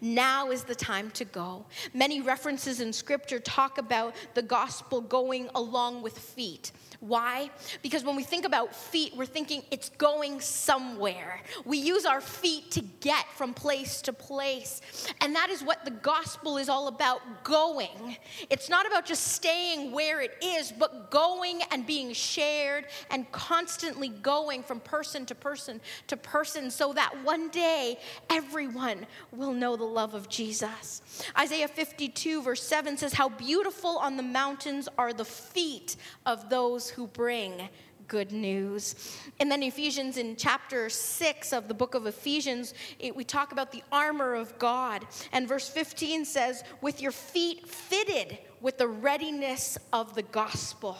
Now 0.00 0.50
is 0.50 0.64
the 0.64 0.74
time 0.74 1.10
to 1.12 1.24
go. 1.24 1.64
Many 1.94 2.20
references 2.20 2.80
in 2.80 2.92
scripture 2.92 3.38
talk 3.38 3.78
about 3.78 4.14
the 4.34 4.42
gospel 4.42 5.00
going 5.00 5.48
along 5.54 6.02
with 6.02 6.18
feet. 6.18 6.72
Why? 7.00 7.50
Because 7.82 8.04
when 8.04 8.16
we 8.16 8.22
think 8.22 8.44
about 8.44 8.74
feet, 8.74 9.14
we're 9.16 9.26
thinking 9.26 9.62
it's 9.70 9.90
going 9.90 10.40
somewhere. 10.40 11.40
We 11.64 11.78
use 11.78 12.04
our 12.04 12.20
feet 12.20 12.70
to 12.72 12.82
get 13.00 13.26
from 13.34 13.54
place 13.54 14.00
to 14.02 14.12
place. 14.12 14.80
And 15.20 15.34
that 15.34 15.50
is 15.50 15.62
what 15.62 15.84
the 15.84 15.90
gospel 15.90 16.56
is 16.58 16.68
all 16.68 16.88
about 16.88 17.44
going. 17.44 18.16
It's 18.50 18.68
not 18.68 18.86
about 18.86 19.04
just 19.06 19.28
staying 19.28 19.92
where 19.92 20.20
it 20.20 20.36
is, 20.42 20.72
but 20.72 21.10
going 21.10 21.60
and 21.70 21.86
being 21.86 22.12
shared 22.12 22.86
and 23.10 23.30
constantly 23.32 24.08
going 24.08 24.62
from 24.62 24.80
person 24.80 25.26
to 25.26 25.34
person 25.34 25.80
to 26.08 26.16
person 26.16 26.70
so 26.70 26.92
that 26.92 27.14
one 27.24 27.48
day 27.50 27.98
everyone 28.30 29.06
will 29.32 29.52
know 29.52 29.76
the 29.76 29.84
love 29.84 30.14
of 30.14 30.28
Jesus. 30.28 31.02
Isaiah 31.38 31.68
52, 31.68 32.42
verse 32.42 32.62
7 32.62 32.96
says, 32.96 33.12
How 33.12 33.28
beautiful 33.28 33.98
on 33.98 34.16
the 34.16 34.22
mountains 34.22 34.88
are 34.98 35.12
the 35.12 35.24
feet 35.24 35.96
of 36.24 36.48
those 36.48 36.90
who 36.96 37.06
bring 37.06 37.68
good 38.08 38.32
news. 38.32 38.94
And 39.38 39.50
then 39.50 39.62
Ephesians 39.62 40.16
in 40.16 40.36
chapter 40.36 40.88
6 40.88 41.52
of 41.52 41.68
the 41.68 41.74
book 41.74 41.94
of 41.94 42.06
Ephesians, 42.06 42.74
it, 42.98 43.14
we 43.14 43.24
talk 43.24 43.52
about 43.52 43.70
the 43.70 43.82
armor 43.92 44.34
of 44.34 44.58
God. 44.58 45.06
And 45.32 45.46
verse 45.46 45.68
15 45.68 46.24
says, 46.24 46.64
with 46.80 47.02
your 47.02 47.12
feet 47.12 47.68
fitted 47.68 48.38
with 48.60 48.78
the 48.78 48.88
readiness 48.88 49.76
of 49.92 50.14
the 50.14 50.22
gospel. 50.22 50.96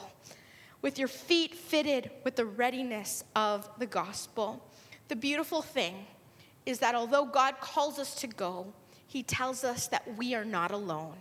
With 0.83 0.99
your 0.99 1.09
feet 1.09 1.55
fitted 1.55 2.11
with 2.25 2.37
the 2.37 2.47
readiness 2.47 3.25
of 3.35 3.69
the 3.79 3.87
gospel. 3.87 4.63
The 5.09 5.17
beautiful 5.17 5.63
thing 5.63 6.07
is 6.67 6.81
that 6.81 6.95
although 6.95 7.25
God 7.25 7.61
calls 7.61 7.99
us 7.99 8.15
to 8.17 8.27
go, 8.27 8.73
he 9.07 9.23
tells 9.23 9.65
us 9.65 9.87
that 9.89 10.17
we 10.17 10.35
are 10.35 10.45
not 10.45 10.73
alone 10.73 11.17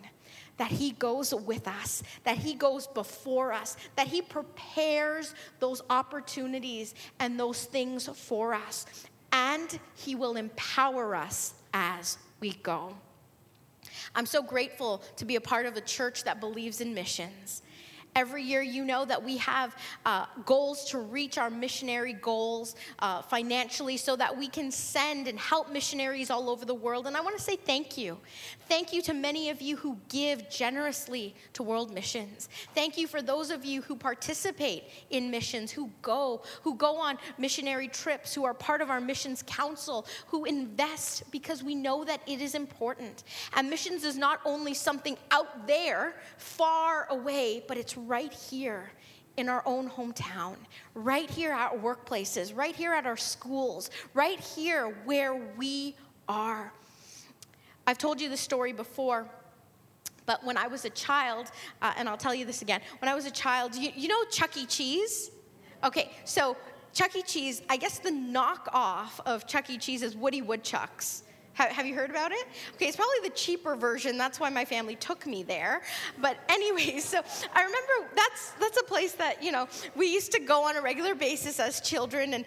that 0.57 0.71
He 0.71 0.91
goes 0.91 1.33
with 1.33 1.67
us, 1.67 2.03
that 2.23 2.37
He 2.37 2.53
goes 2.53 2.87
before 2.87 3.51
us, 3.53 3.77
that 3.95 4.07
He 4.07 4.21
prepares 4.21 5.35
those 5.59 5.81
opportunities 5.89 6.95
and 7.19 7.39
those 7.39 7.65
things 7.65 8.07
for 8.07 8.53
us, 8.53 8.85
and 9.31 9.79
He 9.95 10.15
will 10.15 10.37
empower 10.37 11.15
us 11.15 11.53
as 11.73 12.17
we 12.39 12.53
go. 12.63 12.95
I'm 14.13 14.25
so 14.25 14.41
grateful 14.41 15.01
to 15.17 15.25
be 15.25 15.35
a 15.35 15.41
part 15.41 15.65
of 15.65 15.75
a 15.75 15.81
church 15.81 16.23
that 16.23 16.39
believes 16.39 16.79
in 16.79 16.93
missions. 16.93 17.61
Every 18.15 18.43
year, 18.43 18.61
you 18.61 18.85
know 18.85 19.03
that 19.03 19.21
we 19.21 19.35
have 19.37 19.75
uh, 20.05 20.25
goals 20.45 20.85
to 20.91 20.99
reach 20.99 21.37
our 21.37 21.49
missionary 21.49 22.13
goals 22.13 22.77
uh, 22.99 23.21
financially 23.21 23.97
so 23.97 24.15
that 24.15 24.37
we 24.37 24.47
can 24.47 24.71
send 24.71 25.27
and 25.27 25.37
help 25.37 25.69
missionaries 25.69 26.29
all 26.29 26.49
over 26.49 26.63
the 26.63 26.73
world. 26.73 27.07
And 27.07 27.17
I 27.17 27.19
want 27.19 27.35
to 27.35 27.43
say 27.43 27.57
thank 27.57 27.97
you. 27.97 28.17
Thank 28.69 28.93
you 28.93 29.01
to 29.01 29.13
many 29.13 29.49
of 29.49 29.61
you 29.61 29.75
who 29.75 29.97
give 30.07 30.49
generously 30.49 31.35
to 31.53 31.63
world 31.63 31.93
missions. 31.93 32.47
Thank 32.73 32.97
you 32.97 33.05
for 33.05 33.21
those 33.21 33.51
of 33.51 33.65
you 33.65 33.81
who 33.81 33.97
participate 33.97 34.85
in 35.09 35.29
missions, 35.29 35.69
who 35.69 35.91
go, 36.01 36.41
who 36.61 36.75
go 36.75 36.95
on 36.95 37.17
missionary 37.37 37.89
trips, 37.89 38.33
who 38.33 38.45
are 38.45 38.53
part 38.53 38.81
of 38.81 38.89
our 38.89 39.01
missions 39.01 39.43
council, 39.45 40.07
who 40.27 40.45
invest 40.45 41.29
because 41.31 41.63
we 41.63 41.75
know 41.75 42.05
that 42.05 42.21
it 42.27 42.39
is 42.39 42.55
important. 42.55 43.25
And 43.57 43.69
missions 43.69 44.05
is 44.05 44.15
not 44.15 44.39
only 44.45 44.73
something 44.73 45.17
out 45.31 45.67
there, 45.67 46.15
far 46.37 47.07
away, 47.09 47.61
but 47.67 47.77
it's 47.77 47.97
right 48.07 48.31
here 48.31 48.91
in 49.37 49.49
our 49.49 49.63
own 49.65 49.89
hometown, 49.89 50.55
right 50.93 51.29
here 51.29 51.51
at 51.51 51.71
workplaces, 51.71 52.55
right 52.55 52.75
here 52.75 52.93
at 52.93 53.05
our 53.05 53.17
schools, 53.17 53.89
right 54.13 54.39
here 54.39 54.95
where 55.05 55.35
we 55.57 55.95
are. 56.27 56.71
I've 57.87 57.97
told 57.97 58.21
you 58.21 58.29
the 58.29 58.37
story 58.37 58.73
before. 58.73 59.27
But 60.25 60.43
when 60.43 60.57
I 60.57 60.67
was 60.67 60.85
a 60.85 60.89
child, 60.89 61.51
uh, 61.81 61.93
and 61.97 62.09
I'll 62.09 62.17
tell 62.17 62.33
you 62.33 62.45
this 62.45 62.61
again, 62.61 62.81
when 62.99 63.09
I 63.09 63.13
was 63.13 63.25
a 63.25 63.31
child, 63.31 63.75
you, 63.75 63.91
you 63.95 64.07
know 64.07 64.23
Chuck 64.31 64.57
E. 64.57 64.65
Cheese? 64.65 65.29
Okay, 65.83 66.11
so 66.23 66.57
Chuck 66.93 67.15
E. 67.15 67.21
Cheese, 67.21 67.61
I 67.69 67.77
guess 67.77 67.99
the 67.99 68.09
knockoff 68.09 69.19
of 69.25 69.45
Chuck 69.45 69.69
E. 69.69 69.77
Cheese 69.77 70.01
is 70.01 70.15
Woody 70.15 70.41
Woodchucks. 70.41 71.24
Have, 71.55 71.85
you 71.85 71.95
heard 71.95 72.09
about 72.09 72.33
it? 72.33 72.47
Okay, 72.75 72.87
it's 72.87 72.97
probably 72.97 73.29
the 73.29 73.33
cheaper 73.33 73.77
version. 73.77 74.17
That's 74.17 74.41
why 74.41 74.49
my 74.49 74.65
family 74.65 74.95
took 74.97 75.25
me 75.25 75.41
there. 75.41 75.81
But 76.19 76.37
anyways, 76.49 77.05
so 77.05 77.21
I 77.53 77.63
remember 77.63 78.09
that's 78.13 78.51
that's 78.59 78.77
a 78.77 78.83
place 78.83 79.13
that 79.13 79.41
you 79.41 79.53
know 79.53 79.67
we 79.95 80.07
used 80.07 80.33
to 80.33 80.39
go 80.39 80.65
on 80.65 80.75
a 80.75 80.81
regular 80.81 81.15
basis 81.15 81.59
as 81.61 81.79
children, 81.79 82.33
and 82.33 82.45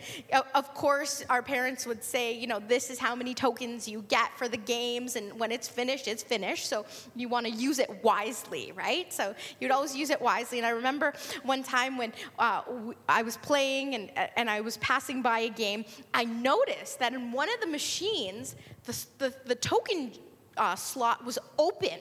of 0.55 0.75
course 0.75 1.25
our 1.31 1.43
parents 1.43 1.87
would 1.87 2.05
say, 2.05 2.35
you 2.35 2.47
know, 2.47 2.61
this 2.61 2.91
is 2.91 2.99
how 2.99 3.15
many 3.15 3.33
tokens 3.33 3.89
you 3.89 4.05
get 4.09 4.37
for 4.37 4.47
the 4.47 4.59
games, 4.59 5.17
and 5.17 5.39
when 5.41 5.53
it's 5.53 5.69
finished, 5.69 6.07
it's 6.07 6.23
finished. 6.23 6.67
So 6.67 6.85
you 7.17 7.31
want 7.31 7.47
to 7.47 7.53
use 7.53 7.79
it 7.79 8.05
wisely, 8.05 8.73
right? 8.77 9.11
So 9.11 9.35
you'd 9.59 9.71
always 9.71 9.97
use 9.97 10.11
it 10.11 10.21
wisely. 10.21 10.59
And 10.59 10.67
I 10.67 10.71
remember 10.71 11.15
one 11.45 11.63
time 11.63 11.97
when 11.97 12.13
uh, 12.39 12.61
I 13.09 13.23
was 13.23 13.39
playing 13.39 13.95
and 13.95 14.11
and 14.37 14.51
I 14.51 14.61
was 14.61 14.77
passing 14.79 15.23
by 15.23 15.41
a 15.41 15.51
game, 15.51 15.87
I 16.13 16.25
noticed 16.25 16.99
that 16.99 17.15
in 17.15 17.33
one 17.33 17.49
of 17.49 17.61
the 17.61 17.69
machines 17.69 18.55
the, 18.89 19.07
the, 19.19 19.35
the 19.45 19.55
token 19.55 20.13
uh, 20.57 20.75
slot 20.75 21.25
was 21.25 21.39
open. 21.59 22.01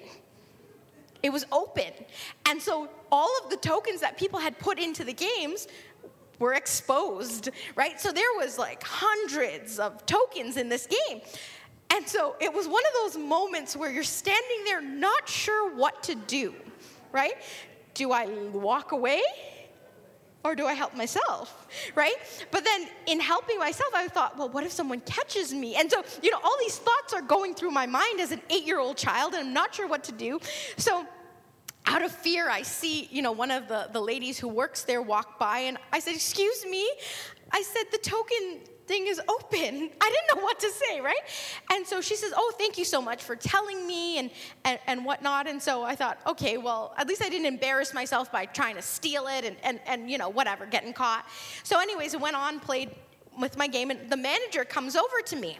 It 1.21 1.31
was 1.31 1.45
open. 1.51 1.91
And 2.45 2.61
so 2.61 2.89
all 3.11 3.29
of 3.43 3.49
the 3.49 3.57
tokens 3.57 3.99
that 4.01 4.17
people 4.17 4.39
had 4.39 4.57
put 4.57 4.79
into 4.79 5.03
the 5.03 5.13
games 5.13 5.67
were 6.39 6.53
exposed, 6.53 7.49
right? 7.75 7.99
So 7.99 8.11
there 8.13 8.33
was 8.37 8.57
like 8.57 8.83
hundreds 8.83 9.79
of 9.79 10.05
tokens 10.05 10.55
in 10.55 10.69
this 10.69 10.87
game. 10.87 11.21
And 11.93 12.07
so 12.07 12.35
it 12.39 12.53
was 12.53 12.67
one 12.67 12.83
of 12.85 13.13
those 13.13 13.21
moments 13.21 13.75
where 13.75 13.91
you're 13.91 14.03
standing 14.03 14.63
there 14.65 14.81
not 14.81 15.27
sure 15.27 15.75
what 15.75 16.03
to 16.03 16.15
do, 16.15 16.53
right? 17.11 17.33
Do 17.95 18.13
I 18.13 18.27
walk 18.53 18.93
away? 18.93 19.21
Or 20.43 20.55
do 20.55 20.65
I 20.65 20.73
help 20.73 20.95
myself? 20.95 21.67
Right? 21.95 22.15
But 22.51 22.63
then 22.63 22.87
in 23.05 23.19
helping 23.19 23.57
myself, 23.59 23.91
I 23.93 24.07
thought, 24.07 24.37
well, 24.37 24.49
what 24.49 24.63
if 24.63 24.71
someone 24.71 25.01
catches 25.01 25.53
me? 25.53 25.75
And 25.75 25.91
so, 25.91 26.03
you 26.21 26.31
know, 26.31 26.39
all 26.43 26.55
these 26.59 26.77
thoughts 26.77 27.13
are 27.13 27.21
going 27.21 27.53
through 27.53 27.71
my 27.71 27.85
mind 27.85 28.19
as 28.19 28.31
an 28.31 28.41
eight 28.49 28.65
year 28.65 28.79
old 28.79 28.97
child, 28.97 29.33
and 29.33 29.47
I'm 29.47 29.53
not 29.53 29.75
sure 29.75 29.87
what 29.87 30.03
to 30.05 30.11
do. 30.11 30.39
So, 30.77 31.05
out 31.85 32.03
of 32.03 32.11
fear, 32.11 32.49
I 32.49 32.63
see, 32.63 33.07
you 33.11 33.21
know, 33.21 33.31
one 33.31 33.49
of 33.49 33.69
the, 33.69 33.89
the 33.93 34.01
ladies 34.01 34.37
who 34.37 34.49
works 34.49 34.83
there 34.83 35.01
walk 35.01 35.39
by, 35.39 35.59
and 35.59 35.77
I 35.93 35.99
said, 35.99 36.15
Excuse 36.15 36.65
me. 36.65 36.89
I 37.51 37.61
said, 37.61 37.85
The 37.91 37.97
token 37.97 38.59
thing 38.87 39.07
is 39.07 39.19
open. 39.27 39.89
I 40.01 40.11
didn't 40.11 40.35
know 40.35 40.43
what 40.43 40.59
to 40.59 40.71
say, 40.71 41.01
right? 41.01 41.15
And 41.71 41.85
so 41.85 42.01
she 42.01 42.15
says, 42.15 42.33
Oh, 42.35 42.53
thank 42.57 42.77
you 42.77 42.85
so 42.85 43.01
much 43.01 43.23
for 43.23 43.35
telling 43.35 43.85
me 43.85 44.19
and, 44.19 44.31
and, 44.65 44.79
and 44.87 45.05
whatnot. 45.05 45.47
And 45.47 45.61
so 45.61 45.83
I 45.83 45.95
thought, 45.95 46.19
okay, 46.25 46.57
well, 46.57 46.93
at 46.97 47.07
least 47.07 47.21
I 47.21 47.29
didn't 47.29 47.47
embarrass 47.47 47.93
myself 47.93 48.31
by 48.31 48.45
trying 48.45 48.75
to 48.75 48.81
steal 48.81 49.27
it 49.27 49.45
and, 49.45 49.55
and, 49.63 49.79
and 49.85 50.09
you 50.09 50.17
know, 50.17 50.29
whatever, 50.29 50.65
getting 50.65 50.93
caught. 50.93 51.27
So, 51.63 51.79
anyways, 51.79 52.15
I 52.15 52.17
went 52.17 52.35
on, 52.35 52.59
played 52.59 52.91
with 53.39 53.57
my 53.57 53.67
game, 53.67 53.91
and 53.91 54.09
the 54.09 54.17
manager 54.17 54.63
comes 54.63 54.95
over 54.95 55.21
to 55.25 55.35
me. 55.35 55.57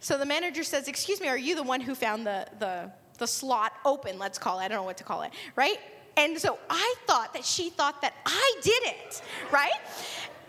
So 0.00 0.16
the 0.16 0.26
manager 0.26 0.64
says, 0.64 0.88
Excuse 0.88 1.20
me, 1.20 1.28
are 1.28 1.38
you 1.38 1.54
the 1.54 1.62
one 1.62 1.80
who 1.80 1.94
found 1.94 2.26
the, 2.26 2.46
the, 2.58 2.90
the 3.18 3.26
slot 3.26 3.72
open, 3.84 4.18
let's 4.18 4.38
call 4.38 4.60
it? 4.60 4.64
I 4.64 4.68
don't 4.68 4.78
know 4.78 4.84
what 4.84 4.96
to 4.98 5.04
call 5.04 5.22
it, 5.22 5.32
right? 5.56 5.78
And 6.16 6.38
so 6.38 6.58
I 6.68 6.94
thought 7.06 7.34
that 7.34 7.44
she 7.44 7.70
thought 7.70 8.02
that 8.02 8.14
I 8.26 8.54
did 8.62 8.82
it, 8.84 9.22
right? 9.50 9.70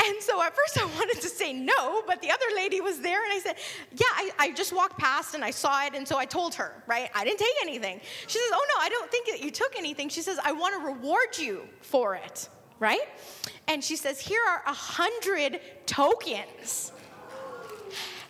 And 0.03 0.21
so 0.21 0.41
at 0.41 0.55
first 0.55 0.79
I 0.81 0.85
wanted 0.97 1.21
to 1.21 1.27
say 1.27 1.53
no, 1.53 2.01
but 2.07 2.21
the 2.21 2.31
other 2.31 2.45
lady 2.55 2.81
was 2.81 2.99
there, 2.99 3.23
and 3.23 3.33
I 3.33 3.39
said, 3.39 3.55
Yeah, 3.91 4.07
I, 4.15 4.31
I, 4.39 4.51
just 4.51 4.73
walked 4.73 4.97
past 4.97 5.35
and 5.35 5.43
I 5.43 5.51
saw 5.51 5.85
it, 5.85 5.93
and 5.93 6.07
so 6.07 6.17
I 6.17 6.25
told 6.25 6.55
her, 6.55 6.83
right? 6.87 7.09
I 7.13 7.23
didn't 7.23 7.39
take 7.39 7.55
anything. 7.61 8.01
She 8.27 8.39
says, 8.39 8.49
Oh 8.51 8.65
no, 8.75 8.83
I 8.83 8.89
don't 8.89 9.09
think 9.11 9.27
that 9.29 9.43
you 9.43 9.51
took 9.51 9.77
anything. 9.77 10.09
She 10.09 10.21
says, 10.21 10.39
I 10.43 10.51
want 10.51 10.79
to 10.79 10.85
reward 10.85 11.37
you 11.37 11.63
for 11.81 12.15
it, 12.15 12.49
right? 12.79 13.07
And 13.67 13.83
she 13.83 13.95
says, 13.95 14.19
Here 14.19 14.41
are 14.47 14.63
a 14.65 14.73
hundred 14.73 15.61
tokens. 15.85 16.91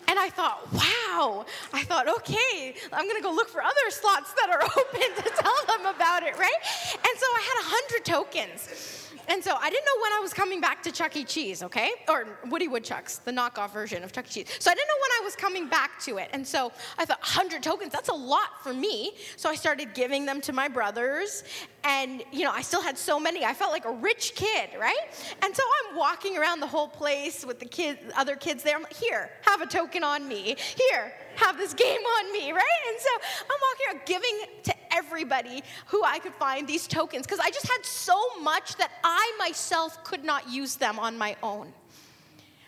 And 0.08 0.20
I 0.20 0.30
thought, 0.30 0.72
wow. 0.74 1.46
I 1.74 1.84
thought, 1.84 2.08
okay, 2.08 2.76
I'm 2.92 3.06
going 3.06 3.18
to 3.18 3.24
go 3.24 3.32
look 3.32 3.50
for 3.50 3.62
other 3.62 3.90
slots 3.90 4.34
that 4.34 4.50
are 4.50 4.64
open 4.78 5.24
to 5.24 5.30
tell 5.42 5.78
them 5.78 5.94
about 5.94 6.24
it, 6.24 6.38
right? 6.38 6.62
And 6.94 7.18
so 7.18 7.26
I 7.26 7.42
had 7.42 7.58
100 8.02 8.06
tokens. 8.06 9.02
And 9.28 9.44
so 9.44 9.56
I 9.56 9.70
didn't 9.70 9.86
know 9.86 10.02
when 10.02 10.14
I 10.14 10.20
was 10.20 10.34
coming 10.34 10.60
back 10.60 10.84
to 10.84 10.92
Chuck 10.92 11.16
E. 11.16 11.24
Cheese, 11.24 11.64
okay? 11.64 11.92
Or 12.10 12.40
Woody 12.50 12.68
Woodchucks, 12.68 13.18
the 13.20 13.32
knockoff 13.32 13.72
version 13.72 14.04
of 14.04 14.12
Chuck 14.12 14.26
E. 14.28 14.30
Cheese. 14.30 14.48
So 14.60 14.70
I 14.72 14.74
didn't 14.74 14.88
know 14.88 14.96
when 14.96 15.22
I 15.22 15.24
was 15.24 15.36
coming 15.36 15.70
back 15.70 16.00
to 16.02 16.18
it. 16.18 16.30
And 16.34 16.46
so 16.46 16.72
I 16.98 17.06
thought, 17.06 17.22
100 17.22 17.64
tokens, 17.64 17.94
that's 17.94 18.10
a 18.10 18.14
lot 18.14 18.62
for 18.62 18.74
me. 18.74 19.12
So 19.38 19.50
I 19.50 19.56
started 19.56 19.94
giving 19.94 20.26
them 20.26 20.42
to 20.42 20.54
my 20.54 20.68
brothers. 20.68 21.44
And, 21.84 22.24
you 22.32 22.44
know, 22.44 22.52
I 22.52 22.62
still 22.62 22.82
had 22.82 22.98
so 22.98 23.20
many. 23.20 23.44
I 23.44 23.54
felt 23.54 23.72
like 23.72 23.86
a 23.86 23.92
rich 23.92 24.34
kid, 24.36 24.70
right? 24.80 25.00
And 25.42 25.56
so 25.56 25.64
I'm 25.90 25.96
walking 25.96 26.38
around 26.38 26.60
the 26.60 26.68
whole 26.68 26.88
place 26.88 27.44
with 27.44 27.60
the 27.60 27.66
kids, 27.66 28.00
other 28.16 28.36
kids 28.36 28.62
there. 28.62 28.76
I'm 28.76 28.84
like, 28.84 28.94
here, 28.94 29.32
have 29.42 29.62
a 29.62 29.66
token 29.66 30.04
on 30.04 30.28
me. 30.28 30.56
Here, 30.78 31.14
have 31.36 31.58
this 31.58 31.74
game 31.86 32.02
on 32.02 32.32
me, 32.32 32.52
right? 32.52 32.82
And 32.90 33.00
so 33.00 33.10
I'm 33.42 33.60
walking 33.70 33.88
around 33.88 34.06
giving 34.06 34.64
to 34.64 34.76
everybody 34.94 35.64
who 35.88 36.04
I 36.04 36.20
could 36.20 36.34
find 36.36 36.68
these 36.68 36.88
tokens 36.88 37.26
because 37.26 37.40
I 37.40 37.50
just 37.50 37.68
had 37.68 37.84
so 37.84 38.20
much 38.42 38.76
that 38.76 38.92
I 39.04 39.36
myself 39.40 40.04
could 40.04 40.24
not 40.24 40.50
use 40.50 40.76
them 40.76 41.00
on 41.00 41.18
my 41.18 41.36
own. 41.42 41.74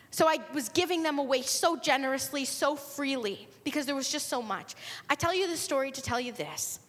So 0.09 0.27
I 0.27 0.37
was 0.53 0.69
giving 0.69 1.01
them 1.01 1.17
away 1.17 1.41
so 1.41 1.75
generously, 1.75 2.45
so 2.45 2.75
freely, 2.75 3.47
because 3.63 3.87
there 3.87 3.95
was 3.95 4.11
just 4.11 4.27
so 4.27 4.43
much. 4.43 4.75
I 5.09 5.15
tell 5.15 5.33
you 5.33 5.47
this 5.47 5.59
story 5.59 5.91
to 5.91 6.01
tell 6.01 6.19
you 6.19 6.31
this 6.31 6.79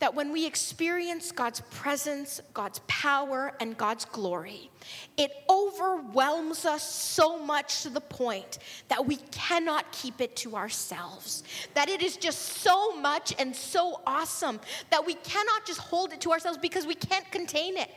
that 0.00 0.14
when 0.14 0.32
we 0.32 0.44
experience 0.44 1.30
God's 1.30 1.60
presence, 1.70 2.40
God's 2.52 2.80
power, 2.88 3.54
and 3.60 3.76
God's 3.76 4.04
glory, 4.04 4.70
it 5.16 5.30
overwhelms 5.48 6.64
us 6.64 6.82
so 6.82 7.38
much 7.38 7.82
to 7.82 7.90
the 7.90 8.00
point 8.00 8.58
that 8.88 9.06
we 9.06 9.16
cannot 9.30 9.90
keep 9.92 10.20
it 10.20 10.34
to 10.36 10.56
ourselves. 10.56 11.44
That 11.74 11.88
it 11.88 12.02
is 12.02 12.16
just 12.16 12.38
so 12.40 12.96
much 12.96 13.34
and 13.38 13.54
so 13.54 14.00
awesome 14.06 14.60
that 14.90 15.06
we 15.06 15.14
cannot 15.14 15.64
just 15.64 15.80
hold 15.80 16.12
it 16.12 16.20
to 16.22 16.32
ourselves 16.32 16.58
because 16.58 16.86
we 16.86 16.96
can't 16.96 17.30
contain 17.30 17.76
it. 17.76 17.90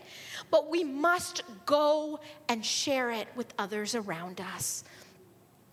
But 0.52 0.70
we 0.70 0.84
must 0.84 1.44
go 1.66 2.20
and 2.48 2.64
share 2.64 3.12
it 3.12 3.28
with 3.36 3.54
others 3.58 3.96
around 3.96 4.40
us. 4.40 4.84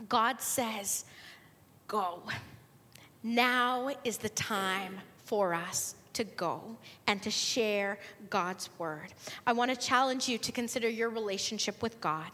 God 0.08 0.40
says, 0.40 1.04
Go. 1.86 2.22
Now 3.22 3.90
is 4.04 4.18
the 4.18 4.30
time 4.30 4.98
for 5.24 5.54
us 5.54 5.94
to 6.14 6.24
go 6.24 6.60
and 7.06 7.22
to 7.22 7.30
share 7.30 7.98
God's 8.30 8.68
word. 8.78 9.12
I 9.46 9.52
want 9.52 9.70
to 9.70 9.76
challenge 9.76 10.28
you 10.28 10.38
to 10.38 10.52
consider 10.52 10.88
your 10.88 11.10
relationship 11.10 11.82
with 11.82 12.00
God. 12.00 12.30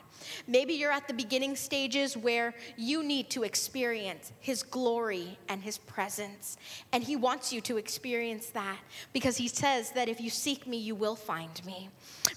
Maybe 0.46 0.74
you're 0.74 0.92
at 0.92 1.08
the 1.08 1.14
beginning 1.14 1.56
stages 1.56 2.16
where 2.16 2.54
you 2.76 3.02
need 3.02 3.30
to 3.30 3.42
experience 3.42 4.32
His 4.40 4.62
glory 4.62 5.38
and 5.48 5.62
His 5.62 5.78
presence. 5.78 6.58
And 6.92 7.02
He 7.02 7.16
wants 7.16 7.52
you 7.52 7.60
to 7.62 7.78
experience 7.78 8.50
that 8.50 8.78
because 9.12 9.36
He 9.36 9.48
says 9.48 9.92
that 9.92 10.08
if 10.08 10.20
you 10.20 10.30
seek 10.30 10.66
me, 10.66 10.76
you 10.76 10.94
will 10.94 11.16
find 11.16 11.64
me. 11.64 11.88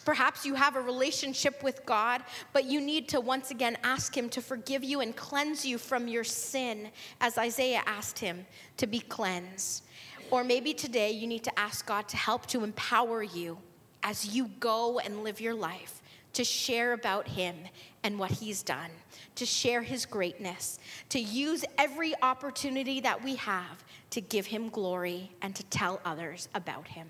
Perhaps 0.06 0.46
you 0.46 0.56
have 0.56 0.76
a 0.76 0.82
relationship 0.82 1.62
with 1.64 1.86
God, 1.86 2.22
but 2.54 2.66
you 2.66 2.80
need 2.80 3.10
to 3.10 3.22
once 3.22 3.52
again 3.52 3.78
ask 3.84 4.16
Him 4.16 4.30
to 4.30 4.41
forgive 4.41 4.84
you 4.84 5.02
and 5.02 5.16
cleanse 5.16 5.66
you 5.66 5.78
from 5.78 6.08
your 6.08 6.24
sin, 6.24 6.89
as 7.22 7.38
Isaiah 7.38 7.84
asked 7.86 8.20
Him 8.20 8.46
to 8.78 8.88
be 8.88 9.00
cleansed. 9.00 9.84
Or 10.32 10.43
maybe 10.43 10.74
today 10.74 11.11
you 11.11 11.28
need 11.28 11.43
to 11.43 11.59
ask 11.59 11.86
God 11.86 12.07
to 12.09 12.17
help 12.17 12.47
to 12.47 12.63
empower 12.63 13.24
you 13.24 13.57
as 14.01 14.36
you 14.36 14.49
go 14.59 14.99
and 14.99 15.24
live 15.24 15.39
your 15.39 15.53
life 15.53 16.01
to 16.34 16.43
share 16.43 16.93
about 16.93 17.28
Him 17.28 17.55
and 18.03 18.19
what 18.19 18.32
He's 18.32 18.63
done, 18.63 18.89
to 19.36 19.45
share 19.45 19.82
His 19.82 20.05
greatness, 20.05 20.80
to 21.09 21.19
use 21.19 21.63
every 21.78 22.13
opportunity 22.21 22.99
that 23.01 23.24
we 23.24 23.36
have 23.36 23.84
to 24.09 24.21
give 24.21 24.47
Him 24.47 24.69
glory 24.69 25.32
and 25.41 25.55
to 25.55 25.63
tell 25.65 26.01
others 26.03 26.49
about 26.53 26.88
Him. 26.88 27.07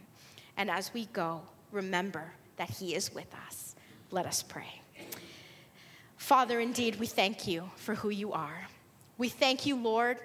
And 0.57 0.69
as 0.69 0.93
we 0.93 1.05
go, 1.07 1.41
remember 1.71 2.33
that 2.57 2.69
He 2.69 2.95
is 2.95 3.13
with 3.13 3.33
us. 3.47 3.75
Let 4.11 4.25
us 4.25 4.43
pray. 4.43 4.81
Father, 6.17 6.59
indeed, 6.59 6.99
we 6.99 7.07
thank 7.07 7.47
you 7.47 7.69
for 7.75 7.95
who 7.95 8.09
you 8.09 8.33
are. 8.33 8.67
We 9.17 9.29
thank 9.29 9.65
you, 9.65 9.75
Lord 9.75 10.19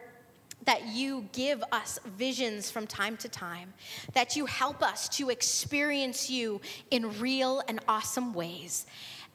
that 0.69 0.87
you 0.87 1.27
give 1.33 1.64
us 1.73 1.99
visions 2.19 2.71
from 2.71 2.87
time 2.87 3.16
to 3.16 3.27
time, 3.27 3.73
that 4.12 4.37
you 4.37 4.45
help 4.45 4.83
us 4.83 5.09
to 5.09 5.31
experience 5.31 6.29
you 6.29 6.61
in 6.91 7.19
real 7.19 7.62
and 7.69 7.81
awesome 7.89 8.35
ways. 8.35 8.85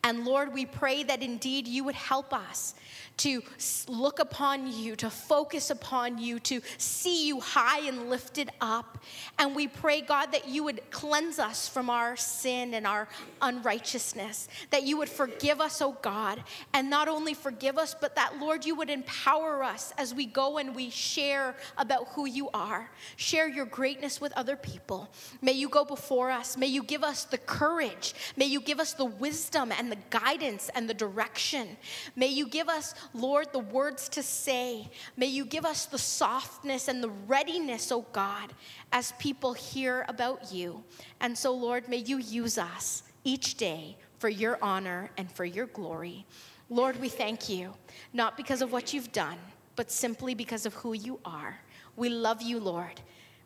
And 0.04 0.26
Lord, 0.26 0.54
we 0.54 0.66
pray 0.66 1.04
that 1.04 1.24
indeed 1.24 1.68
you 1.68 1.84
would 1.86 1.96
help 1.96 2.34
us 2.34 2.76
to 3.16 3.44
look 3.88 4.20
upon 4.20 4.72
you, 4.72 4.96
to 4.96 5.10
focus 5.10 5.70
upon 5.70 6.18
you, 6.18 6.40
to 6.40 6.62
see 6.78 7.28
you 7.28 7.40
high 7.40 7.82
and 7.88 8.10
lifted 8.10 8.50
up. 8.60 8.98
And 9.38 9.56
we 9.56 9.68
pray, 9.68 10.02
God, 10.02 10.32
that 10.32 10.48
you 10.48 10.64
would 10.64 10.82
cleanse 10.90 11.38
us 11.38 11.68
from 11.68 11.92
our 11.92 12.16
sin 12.16 12.74
and 12.74 12.88
our 12.88 13.08
unrighteousness, 13.42 14.48
that 14.72 14.84
you 14.84 14.98
would 14.98 15.10
forgive 15.10 15.62
us, 15.62 15.82
oh 15.82 15.96
God, 16.02 16.44
and 16.74 16.90
not 16.90 17.08
only 17.08 17.34
forgive 17.36 17.78
us, 17.78 17.96
but 18.00 18.16
that, 18.16 18.40
Lord, 18.40 18.66
you 18.66 18.76
would 18.76 18.90
empower 18.90 19.64
us 19.64 19.94
as 19.98 20.14
we 20.14 20.26
go 20.26 20.58
and 20.58 20.76
we 20.76 20.90
share 20.90 21.56
about 21.78 22.08
who 22.10 22.26
you 22.26 22.50
are, 22.54 22.90
share 23.16 23.48
your 23.48 23.66
greatness 23.66 24.20
with 24.20 24.34
other 24.34 24.56
people. 24.56 25.08
May 25.42 25.54
you 25.54 25.70
go 25.70 25.86
before 25.86 26.32
us. 26.32 26.58
May 26.58 26.68
you 26.68 26.82
give 26.84 27.04
us 27.04 27.26
the 27.26 27.38
courage. 27.38 28.16
May 28.36 28.46
you 28.46 28.60
give 28.60 28.80
us 28.80 28.94
the 28.94 29.06
wisdom 29.06 29.72
and 29.72 29.93
the 29.94 30.18
guidance 30.18 30.70
and 30.74 30.90
the 30.90 30.94
direction. 30.94 31.78
May 32.16 32.28
you 32.28 32.48
give 32.48 32.68
us 32.68 32.96
Lord, 33.14 33.48
the 33.52 33.60
words 33.60 34.10
to 34.10 34.24
say. 34.24 34.90
May 35.18 35.28
you 35.28 35.46
give 35.46 35.66
us 35.66 35.86
the 35.86 36.00
softness 36.00 36.88
and 36.88 37.04
the 37.04 37.12
readiness, 37.28 37.92
oh 37.92 38.06
God, 38.12 38.54
as 38.92 39.12
people 39.20 39.54
hear 39.54 40.04
about 40.08 40.52
you. 40.52 40.84
And 41.20 41.38
so, 41.38 41.54
Lord, 41.54 41.88
may 41.88 41.98
you 41.98 42.18
use 42.18 42.58
us 42.58 43.04
each 43.24 43.56
day 43.56 43.98
for 44.18 44.30
your 44.30 44.58
honor 44.64 45.12
and 45.18 45.32
for 45.32 45.46
your 45.46 45.68
glory. 45.68 46.26
Lord, 46.70 47.00
we 47.00 47.10
thank 47.10 47.48
you, 47.48 47.74
not 48.14 48.36
because 48.36 48.64
of 48.64 48.72
what 48.72 48.94
you've 48.94 49.12
done, 49.12 49.38
but 49.76 49.92
simply 49.92 50.34
because 50.34 50.66
of 50.66 50.74
who 50.74 50.94
you 50.94 51.20
are. 51.24 51.60
We 51.96 52.10
love 52.10 52.42
you, 52.42 52.60
Lord, 52.60 53.00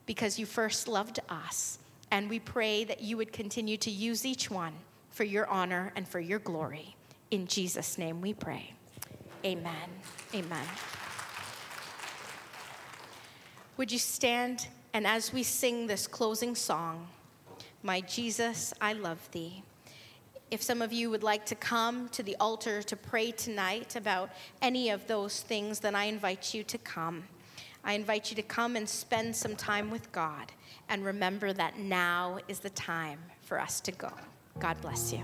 because 0.06 0.40
you 0.40 0.46
first 0.46 0.88
loved 0.88 1.20
us. 1.28 1.80
And 2.10 2.30
we 2.30 2.40
pray 2.40 2.86
that 2.86 3.02
you 3.02 3.18
would 3.18 3.34
continue 3.34 3.76
to 3.78 3.92
use 3.92 4.26
each 4.26 4.50
one 4.50 4.74
for 5.18 5.24
your 5.24 5.48
honor 5.48 5.92
and 5.96 6.08
for 6.08 6.20
your 6.20 6.38
glory. 6.38 6.96
In 7.32 7.48
Jesus' 7.48 7.98
name 7.98 8.22
we 8.22 8.36
pray. 8.36 8.72
Amen. 9.44 9.90
Amen. 10.36 10.66
Would 13.78 13.92
you 13.92 13.98
stand 13.98 14.68
and 14.94 15.08
as 15.08 15.34
we 15.34 15.42
sing 15.42 15.88
this 15.88 16.06
closing 16.06 16.54
song, 16.54 17.08
My 17.82 18.00
Jesus, 18.02 18.76
I 18.80 18.94
love 18.94 19.28
thee. 19.32 19.64
If 20.52 20.62
some 20.62 20.84
of 20.84 20.94
you 20.94 21.10
would 21.10 21.24
like 21.24 21.48
to 21.48 21.56
come 21.56 22.10
to 22.10 22.22
the 22.22 22.36
altar 22.40 22.84
to 22.84 22.96
pray 22.96 23.32
tonight 23.32 23.96
about 23.96 24.30
any 24.62 24.92
of 24.92 25.08
those 25.08 25.42
things, 25.42 25.80
then 25.80 25.96
I 25.96 26.06
invite 26.06 26.54
you 26.54 26.64
to 26.66 26.78
come. 26.78 27.24
I 27.84 27.94
invite 27.94 28.30
you 28.30 28.36
to 28.36 28.44
come 28.44 28.76
and 28.76 28.88
spend 28.88 29.36
some 29.36 29.56
time 29.56 29.90
with 29.90 30.12
God 30.12 30.52
and 30.90 31.04
remember 31.04 31.54
that 31.54 31.80
now 31.80 32.38
is 32.48 32.60
the 32.60 32.70
time 32.70 33.20
for 33.42 33.60
us 33.60 33.82
to 33.82 33.92
go. 33.92 34.12
God 34.60 34.82
bless 34.82 35.14
you. 35.14 35.24